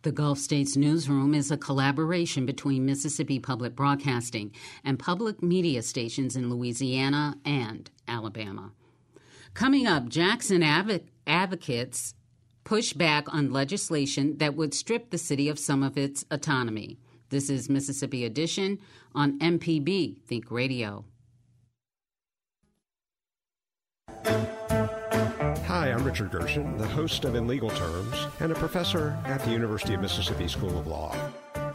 The 0.01 0.11
Gulf 0.11 0.37
States 0.37 0.77
Newsroom 0.77 1.33
is 1.33 1.51
a 1.51 1.57
collaboration 1.57 2.45
between 2.45 2.85
Mississippi 2.85 3.37
Public 3.37 3.75
Broadcasting 3.75 4.53
and 4.83 4.97
public 4.97 5.43
media 5.43 5.81
stations 5.81 6.37
in 6.37 6.49
Louisiana 6.49 7.35
and 7.43 7.91
Alabama. 8.07 8.71
Coming 9.53 9.87
up, 9.87 10.07
Jackson 10.07 10.63
advocates 11.27 12.13
push 12.63 12.93
back 12.93 13.33
on 13.33 13.51
legislation 13.51 14.37
that 14.37 14.55
would 14.55 14.73
strip 14.73 15.09
the 15.09 15.17
city 15.17 15.49
of 15.49 15.59
some 15.59 15.83
of 15.83 15.97
its 15.97 16.23
autonomy. 16.31 16.99
This 17.29 17.49
is 17.51 17.69
Mississippi 17.69 18.25
Edition 18.25 18.79
on 19.13 19.37
MPB 19.37 20.23
Think 20.25 20.49
Radio. 20.49 21.05
Hi, 25.67 25.91
I'm 25.91 26.03
Richard 26.03 26.31
Gershon, 26.31 26.75
the 26.77 26.87
host 26.87 27.25
of 27.25 27.35
In 27.35 27.45
Legal 27.45 27.69
Terms 27.69 28.15
and 28.39 28.51
a 28.51 28.55
professor 28.55 29.15
at 29.25 29.43
the 29.43 29.51
University 29.51 29.93
of 29.93 30.01
Mississippi 30.01 30.47
School 30.47 30.79
of 30.79 30.87
Law. 30.87 31.15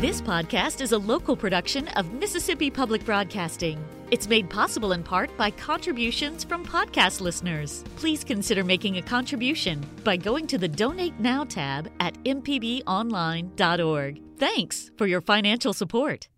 This 0.00 0.22
podcast 0.22 0.80
is 0.80 0.92
a 0.92 0.98
local 0.98 1.36
production 1.36 1.88
of 1.88 2.14
Mississippi 2.14 2.70
Public 2.70 3.04
Broadcasting. 3.04 3.84
It's 4.12 4.28
made 4.28 4.48
possible 4.48 4.92
in 4.92 5.02
part 5.02 5.36
by 5.36 5.50
contributions 5.50 6.44
from 6.44 6.64
podcast 6.64 7.20
listeners. 7.20 7.82
Please 7.96 8.22
consider 8.22 8.62
making 8.62 8.98
a 8.98 9.02
contribution 9.02 9.84
by 10.04 10.16
going 10.16 10.46
to 10.46 10.58
the 10.58 10.68
Donate 10.68 11.18
Now 11.18 11.42
tab 11.42 11.90
at 11.98 12.14
mpbonline.org. 12.22 14.22
Thanks 14.38 14.90
for 14.96 15.08
your 15.08 15.20
financial 15.20 15.72
support. 15.72 16.28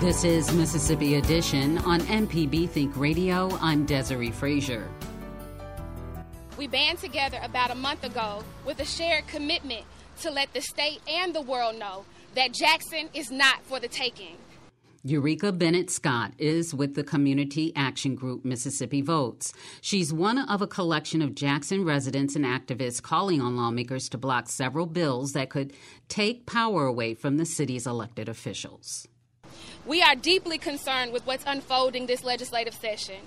This 0.00 0.24
is 0.24 0.52
Mississippi 0.52 1.14
Edition 1.14 1.78
on 1.78 2.00
MPB 2.00 2.68
Think 2.68 2.94
Radio. 2.98 3.56
I'm 3.62 3.86
Desiree 3.86 4.30
Frazier. 4.30 4.86
We 6.58 6.66
band 6.66 6.98
together 6.98 7.40
about 7.42 7.70
a 7.70 7.74
month 7.74 8.04
ago 8.04 8.44
with 8.66 8.78
a 8.80 8.84
shared 8.84 9.26
commitment 9.26 9.86
to 10.20 10.30
let 10.30 10.52
the 10.52 10.60
state 10.60 11.00
and 11.08 11.34
the 11.34 11.40
world 11.40 11.78
know 11.78 12.04
that 12.36 12.52
Jackson 12.52 13.08
is 13.14 13.30
not 13.30 13.64
for 13.64 13.80
the 13.80 13.88
taking. 13.88 14.36
Eureka 15.02 15.52
Bennett 15.52 15.88
Scott 15.90 16.32
is 16.36 16.74
with 16.74 16.94
the 16.94 17.04
community 17.04 17.72
action 17.76 18.14
group 18.14 18.44
Mississippi 18.44 19.00
Votes. 19.00 19.52
She's 19.80 20.12
one 20.12 20.38
of 20.38 20.62
a 20.62 20.66
collection 20.66 21.22
of 21.22 21.34
Jackson 21.34 21.84
residents 21.84 22.36
and 22.36 22.44
activists 22.44 23.00
calling 23.00 23.40
on 23.40 23.56
lawmakers 23.56 24.08
to 24.10 24.18
block 24.18 24.48
several 24.48 24.86
bills 24.86 25.32
that 25.32 25.48
could 25.48 25.72
take 26.08 26.44
power 26.44 26.86
away 26.86 27.14
from 27.14 27.36
the 27.36 27.46
city's 27.46 27.86
elected 27.86 28.28
officials. 28.28 29.06
We 29.86 30.02
are 30.02 30.16
deeply 30.16 30.58
concerned 30.58 31.12
with 31.12 31.24
what's 31.24 31.44
unfolding 31.46 32.06
this 32.06 32.24
legislative 32.24 32.74
session 32.74 33.20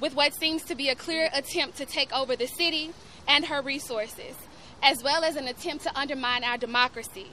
with 0.00 0.14
what 0.14 0.34
seems 0.34 0.62
to 0.64 0.74
be 0.74 0.88
a 0.88 0.94
clear 0.94 1.28
attempt 1.32 1.76
to 1.78 1.86
take 1.86 2.12
over 2.12 2.36
the 2.36 2.46
city 2.46 2.90
and 3.26 3.44
her 3.46 3.60
resources, 3.60 4.34
as 4.82 5.02
well 5.02 5.24
as 5.24 5.36
an 5.36 5.48
attempt 5.48 5.84
to 5.84 5.98
undermine 5.98 6.44
our 6.44 6.56
democracy. 6.56 7.28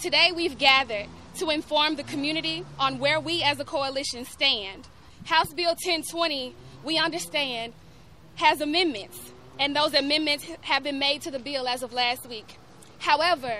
Today, 0.00 0.32
we've 0.34 0.58
gathered 0.58 1.06
to 1.38 1.50
inform 1.50 1.96
the 1.96 2.02
community 2.02 2.64
on 2.78 2.98
where 2.98 3.20
we 3.20 3.42
as 3.42 3.60
a 3.60 3.64
coalition 3.64 4.24
stand. 4.24 4.86
House 5.24 5.52
Bill 5.52 5.70
1020, 5.70 6.54
we 6.84 6.98
understand, 6.98 7.72
has 8.36 8.60
amendments, 8.60 9.32
and 9.58 9.76
those 9.76 9.94
amendments 9.94 10.44
have 10.62 10.82
been 10.82 10.98
made 10.98 11.22
to 11.22 11.30
the 11.30 11.38
bill 11.38 11.68
as 11.68 11.82
of 11.82 11.92
last 11.92 12.26
week. 12.28 12.56
However, 12.98 13.58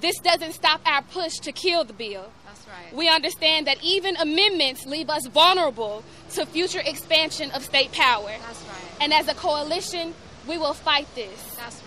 this 0.00 0.18
doesn't 0.18 0.52
stop 0.52 0.80
our 0.86 1.02
push 1.02 1.34
to 1.42 1.52
kill 1.52 1.84
the 1.84 1.92
bill. 1.92 2.30
That's 2.46 2.66
right. 2.68 2.96
We 2.96 3.08
understand 3.08 3.66
that 3.66 3.82
even 3.82 4.16
amendments 4.16 4.86
leave 4.86 5.10
us 5.10 5.26
vulnerable 5.26 6.04
to 6.30 6.46
future 6.46 6.80
expansion 6.84 7.50
of 7.50 7.64
state 7.64 7.92
power. 7.92 8.30
That's 8.40 8.62
right. 8.62 9.00
And 9.00 9.12
as 9.12 9.28
a 9.28 9.34
coalition, 9.34 10.14
we 10.48 10.58
will 10.58 10.74
fight 10.74 11.12
this. 11.14 11.56
That's. 11.56 11.81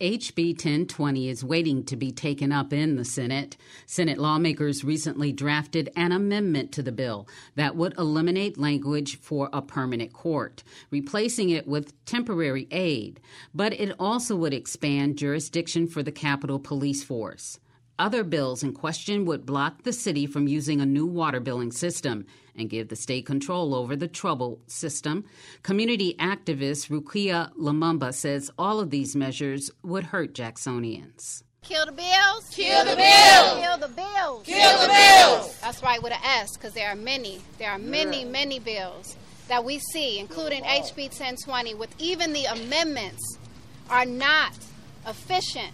HB 0.00 0.50
1020 0.50 1.28
is 1.28 1.42
waiting 1.42 1.82
to 1.82 1.96
be 1.96 2.12
taken 2.12 2.52
up 2.52 2.72
in 2.72 2.94
the 2.94 3.04
Senate. 3.04 3.56
Senate 3.84 4.18
lawmakers 4.18 4.84
recently 4.84 5.32
drafted 5.32 5.90
an 5.96 6.12
amendment 6.12 6.70
to 6.70 6.84
the 6.84 6.92
bill 6.92 7.26
that 7.56 7.74
would 7.74 7.98
eliminate 7.98 8.56
language 8.56 9.18
for 9.18 9.50
a 9.52 9.60
permanent 9.60 10.12
court, 10.12 10.62
replacing 10.92 11.50
it 11.50 11.66
with 11.66 12.04
temporary 12.04 12.68
aid, 12.70 13.18
but 13.52 13.72
it 13.72 13.92
also 13.98 14.36
would 14.36 14.54
expand 14.54 15.18
jurisdiction 15.18 15.88
for 15.88 16.04
the 16.04 16.12
Capitol 16.12 16.60
Police 16.60 17.02
Force. 17.02 17.58
Other 17.98 18.22
bills 18.22 18.62
in 18.62 18.74
question 18.74 19.24
would 19.24 19.44
block 19.44 19.82
the 19.82 19.92
city 19.92 20.24
from 20.26 20.46
using 20.46 20.80
a 20.80 20.86
new 20.86 21.04
water 21.04 21.40
billing 21.40 21.72
system 21.72 22.26
and 22.54 22.70
give 22.70 22.88
the 22.88 22.96
state 22.96 23.26
control 23.26 23.74
over 23.74 23.96
the 23.96 24.06
trouble 24.06 24.60
system. 24.68 25.24
Community 25.64 26.14
activist 26.20 26.90
Rukia 26.90 27.52
Lumumba 27.56 28.14
says 28.14 28.52
all 28.56 28.78
of 28.78 28.90
these 28.90 29.16
measures 29.16 29.72
would 29.82 30.04
hurt 30.04 30.32
Jacksonians. 30.32 31.42
Kill 31.62 31.86
the 31.86 31.92
bills. 31.92 32.48
Kill 32.52 32.84
the 32.84 32.96
bills. 32.96 33.60
Kill 33.60 33.78
the 33.78 33.88
bills. 33.88 34.46
Kill 34.46 34.78
the 34.78 34.86
bills. 34.86 35.58
That's 35.60 35.82
right 35.82 36.00
with 36.00 36.12
an 36.12 36.20
S 36.24 36.56
because 36.56 36.74
there 36.74 36.88
are 36.88 36.96
many. 36.96 37.40
There 37.58 37.70
are 37.70 37.78
many, 37.78 38.24
many 38.24 38.60
bills 38.60 39.16
that 39.48 39.64
we 39.64 39.80
see, 39.80 40.20
including 40.20 40.62
HB 40.62 40.96
1020, 40.96 41.74
with 41.74 41.90
even 41.98 42.32
the 42.32 42.44
amendments 42.44 43.38
are 43.90 44.04
not 44.04 44.52
efficient 45.06 45.72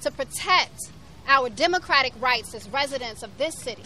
to 0.00 0.10
protect 0.10 0.90
our 1.28 1.48
democratic 1.48 2.12
rights 2.20 2.54
as 2.54 2.68
residents 2.70 3.22
of 3.22 3.36
this 3.38 3.54
city, 3.58 3.82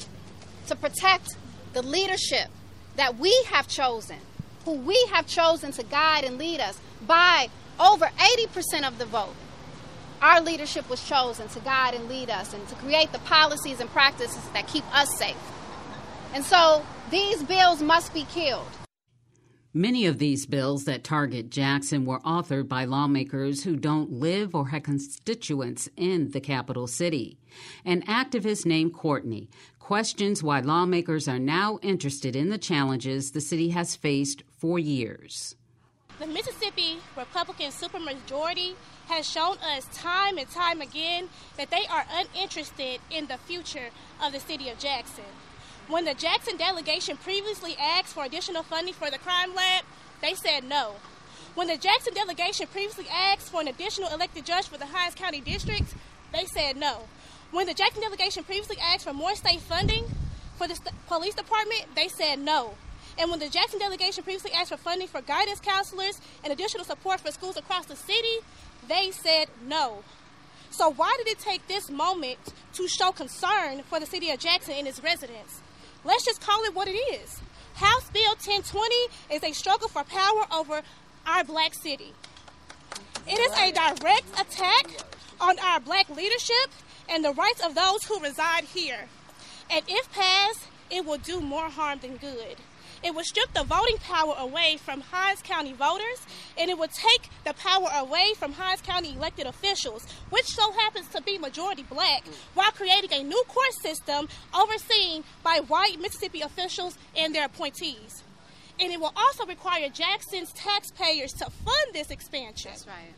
to 0.68 0.76
protect 0.76 1.36
the 1.72 1.82
leadership 1.82 2.48
that 2.96 3.18
we 3.18 3.34
have 3.50 3.68
chosen, 3.68 4.16
who 4.64 4.72
we 4.72 5.08
have 5.12 5.26
chosen 5.26 5.72
to 5.72 5.82
guide 5.82 6.24
and 6.24 6.38
lead 6.38 6.60
us 6.60 6.78
by 7.06 7.48
over 7.80 8.06
80% 8.06 8.86
of 8.86 8.98
the 8.98 9.06
vote. 9.06 9.34
Our 10.20 10.40
leadership 10.40 10.88
was 10.88 11.06
chosen 11.06 11.48
to 11.48 11.60
guide 11.60 11.94
and 11.94 12.08
lead 12.08 12.30
us 12.30 12.54
and 12.54 12.66
to 12.68 12.74
create 12.76 13.10
the 13.10 13.18
policies 13.20 13.80
and 13.80 13.90
practices 13.90 14.48
that 14.52 14.68
keep 14.68 14.84
us 14.94 15.18
safe. 15.18 15.36
And 16.32 16.44
so 16.44 16.86
these 17.10 17.42
bills 17.42 17.82
must 17.82 18.14
be 18.14 18.24
killed. 18.24 18.68
Many 19.74 20.04
of 20.04 20.18
these 20.18 20.44
bills 20.44 20.84
that 20.84 21.02
target 21.02 21.48
Jackson 21.48 22.04
were 22.04 22.20
authored 22.20 22.68
by 22.68 22.84
lawmakers 22.84 23.64
who 23.64 23.74
don't 23.74 24.12
live 24.12 24.54
or 24.54 24.68
have 24.68 24.82
constituents 24.82 25.88
in 25.96 26.32
the 26.32 26.42
capital 26.42 26.86
city. 26.86 27.38
An 27.82 28.02
activist 28.02 28.66
named 28.66 28.92
Courtney 28.92 29.48
questions 29.78 30.42
why 30.42 30.60
lawmakers 30.60 31.26
are 31.26 31.38
now 31.38 31.78
interested 31.80 32.36
in 32.36 32.50
the 32.50 32.58
challenges 32.58 33.30
the 33.30 33.40
city 33.40 33.70
has 33.70 33.96
faced 33.96 34.42
for 34.58 34.78
years. 34.78 35.56
The 36.18 36.26
Mississippi 36.26 36.98
Republican 37.16 37.70
supermajority 37.70 38.74
has 39.08 39.26
shown 39.26 39.56
us 39.56 39.88
time 39.94 40.36
and 40.36 40.50
time 40.50 40.82
again 40.82 41.30
that 41.56 41.70
they 41.70 41.86
are 41.90 42.04
uninterested 42.12 43.00
in 43.10 43.26
the 43.26 43.38
future 43.38 43.88
of 44.22 44.32
the 44.32 44.40
city 44.40 44.68
of 44.68 44.78
Jackson. 44.78 45.24
When 45.92 46.06
the 46.06 46.14
Jackson 46.14 46.56
delegation 46.56 47.18
previously 47.18 47.76
asked 47.78 48.14
for 48.14 48.24
additional 48.24 48.62
funding 48.62 48.94
for 48.94 49.10
the 49.10 49.18
crime 49.18 49.54
lab, 49.54 49.84
they 50.22 50.32
said 50.32 50.64
no. 50.64 50.94
When 51.54 51.66
the 51.66 51.76
Jackson 51.76 52.14
delegation 52.14 52.66
previously 52.66 53.04
asked 53.12 53.50
for 53.50 53.60
an 53.60 53.68
additional 53.68 54.08
elected 54.08 54.46
judge 54.46 54.68
for 54.68 54.78
the 54.78 54.86
Hinds 54.86 55.14
County 55.14 55.42
district, 55.42 55.92
they 56.32 56.46
said 56.46 56.78
no. 56.78 57.00
When 57.50 57.66
the 57.66 57.74
Jackson 57.74 58.00
delegation 58.00 58.42
previously 58.42 58.78
asked 58.82 59.04
for 59.04 59.12
more 59.12 59.34
state 59.34 59.60
funding 59.60 60.06
for 60.56 60.66
the 60.66 60.76
st- 60.76 60.94
police 61.08 61.34
department, 61.34 61.84
they 61.94 62.08
said 62.08 62.38
no. 62.38 62.72
And 63.18 63.28
when 63.28 63.38
the 63.38 63.50
Jackson 63.50 63.78
delegation 63.78 64.24
previously 64.24 64.52
asked 64.52 64.70
for 64.70 64.78
funding 64.78 65.08
for 65.08 65.20
guidance 65.20 65.60
counselors 65.60 66.22
and 66.42 66.54
additional 66.54 66.86
support 66.86 67.20
for 67.20 67.30
schools 67.32 67.58
across 67.58 67.84
the 67.84 67.96
city, 67.96 68.38
they 68.88 69.10
said 69.10 69.48
no. 69.68 70.04
So, 70.70 70.90
why 70.90 71.14
did 71.18 71.28
it 71.28 71.38
take 71.38 71.68
this 71.68 71.90
moment 71.90 72.38
to 72.72 72.88
show 72.88 73.12
concern 73.12 73.82
for 73.82 74.00
the 74.00 74.06
city 74.06 74.30
of 74.30 74.38
Jackson 74.38 74.72
and 74.78 74.88
its 74.88 75.02
residents? 75.02 75.60
Let's 76.04 76.24
just 76.24 76.40
call 76.40 76.62
it 76.64 76.74
what 76.74 76.88
it 76.88 76.92
is. 76.96 77.40
House 77.74 78.10
Bill 78.10 78.30
1020 78.30 78.94
is 79.30 79.42
a 79.44 79.52
struggle 79.52 79.88
for 79.88 80.02
power 80.04 80.44
over 80.52 80.82
our 81.26 81.44
black 81.44 81.74
city. 81.74 82.12
It 83.26 83.38
is 83.38 83.52
a 83.52 83.72
direct 83.72 84.28
attack 84.40 84.86
on 85.40 85.58
our 85.60 85.80
black 85.80 86.08
leadership 86.10 86.70
and 87.08 87.24
the 87.24 87.32
rights 87.32 87.64
of 87.64 87.74
those 87.74 88.04
who 88.04 88.20
reside 88.20 88.64
here. 88.64 89.08
And 89.70 89.84
if 89.88 90.10
passed, 90.12 90.66
it 90.90 91.04
will 91.06 91.18
do 91.18 91.40
more 91.40 91.68
harm 91.68 92.00
than 92.00 92.16
good. 92.16 92.56
It 93.02 93.14
would 93.14 93.24
strip 93.24 93.52
the 93.52 93.64
voting 93.64 93.98
power 93.98 94.34
away 94.38 94.76
from 94.76 95.00
Hinds 95.00 95.42
County 95.42 95.72
voters, 95.72 96.24
and 96.56 96.70
it 96.70 96.78
would 96.78 96.92
take 96.92 97.28
the 97.44 97.52
power 97.54 97.88
away 97.96 98.34
from 98.36 98.52
Hinds 98.52 98.80
County 98.82 99.14
elected 99.14 99.46
officials, 99.46 100.06
which 100.30 100.46
so 100.46 100.72
happens 100.72 101.08
to 101.08 101.22
be 101.22 101.36
majority 101.38 101.82
black, 101.82 102.24
while 102.54 102.70
creating 102.70 103.12
a 103.12 103.24
new 103.24 103.42
court 103.48 103.72
system 103.72 104.28
overseen 104.54 105.24
by 105.42 105.60
white 105.66 106.00
Mississippi 106.00 106.42
officials 106.42 106.96
and 107.16 107.34
their 107.34 107.46
appointees. 107.46 108.22
And 108.78 108.92
it 108.92 109.00
will 109.00 109.12
also 109.16 109.46
require 109.46 109.88
Jackson's 109.88 110.52
taxpayers 110.52 111.32
to 111.34 111.44
fund 111.50 111.92
this 111.92 112.10
expansion. 112.10 112.70
That's 112.70 112.86
right. 112.86 113.14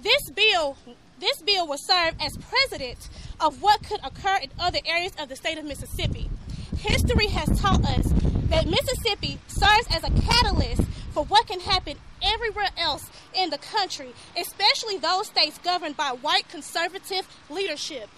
This 0.00 0.30
bill 0.30 0.76
this 1.18 1.42
bill 1.42 1.66
will 1.66 1.78
serve 1.78 2.14
as 2.20 2.36
precedent 2.36 3.08
of 3.40 3.60
what 3.60 3.82
could 3.82 3.98
occur 4.04 4.38
in 4.40 4.50
other 4.60 4.78
areas 4.86 5.12
of 5.18 5.28
the 5.28 5.34
state 5.34 5.58
of 5.58 5.64
Mississippi. 5.64 6.30
History 6.78 7.26
has 7.26 7.60
taught 7.60 7.84
us 7.84 8.12
that 8.48 8.66
Mississippi 8.66 9.38
serves 9.46 9.86
as 9.90 10.04
a 10.04 10.10
catalyst 10.20 10.82
for 11.12 11.24
what 11.24 11.46
can 11.46 11.60
happen 11.60 11.96
everywhere 12.22 12.68
else 12.76 13.10
in 13.34 13.50
the 13.50 13.58
country, 13.58 14.12
especially 14.36 14.98
those 14.98 15.26
states 15.26 15.58
governed 15.58 15.96
by 15.96 16.10
white 16.10 16.48
conservative 16.48 17.26
leadership. 17.50 18.08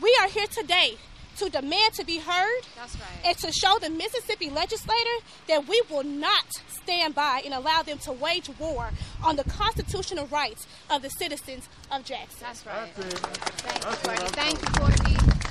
We 0.00 0.16
are 0.20 0.28
here 0.28 0.46
today 0.46 0.96
to 1.36 1.48
demand 1.48 1.94
to 1.94 2.04
be 2.04 2.18
heard 2.18 2.62
That's 2.76 2.96
right. 2.96 3.26
and 3.26 3.38
to 3.38 3.52
show 3.52 3.78
the 3.80 3.90
Mississippi 3.90 4.50
legislator 4.50 5.24
that 5.48 5.66
we 5.68 5.82
will 5.90 6.04
not 6.04 6.44
stand 6.68 7.14
by 7.14 7.42
and 7.44 7.52
allow 7.52 7.82
them 7.82 7.98
to 7.98 8.12
wage 8.12 8.48
war 8.58 8.90
on 9.22 9.36
the 9.36 9.44
constitutional 9.44 10.26
rights 10.26 10.66
of 10.90 11.02
the 11.02 11.10
citizens 11.10 11.68
of 11.90 12.04
Jackson. 12.04 12.38
That's 12.40 12.64
right. 12.66 12.88
Thank 12.94 13.82
you, 13.82 13.88
Courtney. 13.88 14.28
Thank 14.28 14.62
you, 14.62 14.68
Courtney. 14.68 15.43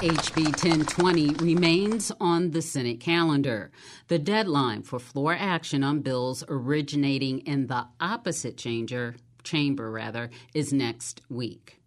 HB 0.00 0.44
1020 0.64 1.34
remains 1.44 2.10
on 2.18 2.52
the 2.52 2.62
Senate 2.62 3.00
calendar. 3.00 3.70
The 4.08 4.18
deadline 4.18 4.80
for 4.80 4.98
floor 4.98 5.36
action 5.38 5.84
on 5.84 6.00
bills 6.00 6.42
originating 6.48 7.40
in 7.40 7.66
the 7.66 7.86
opposite 8.00 8.56
chamber, 8.56 9.16
chamber 9.42 9.90
rather, 9.90 10.30
is 10.54 10.72
next 10.72 11.20
week. 11.28 11.82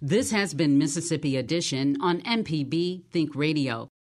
This 0.00 0.30
has 0.30 0.54
been 0.54 0.78
Mississippi 0.78 1.36
Edition 1.36 1.98
on 2.00 2.22
MPB 2.22 3.04
Think 3.10 3.34
Radio. 3.34 3.90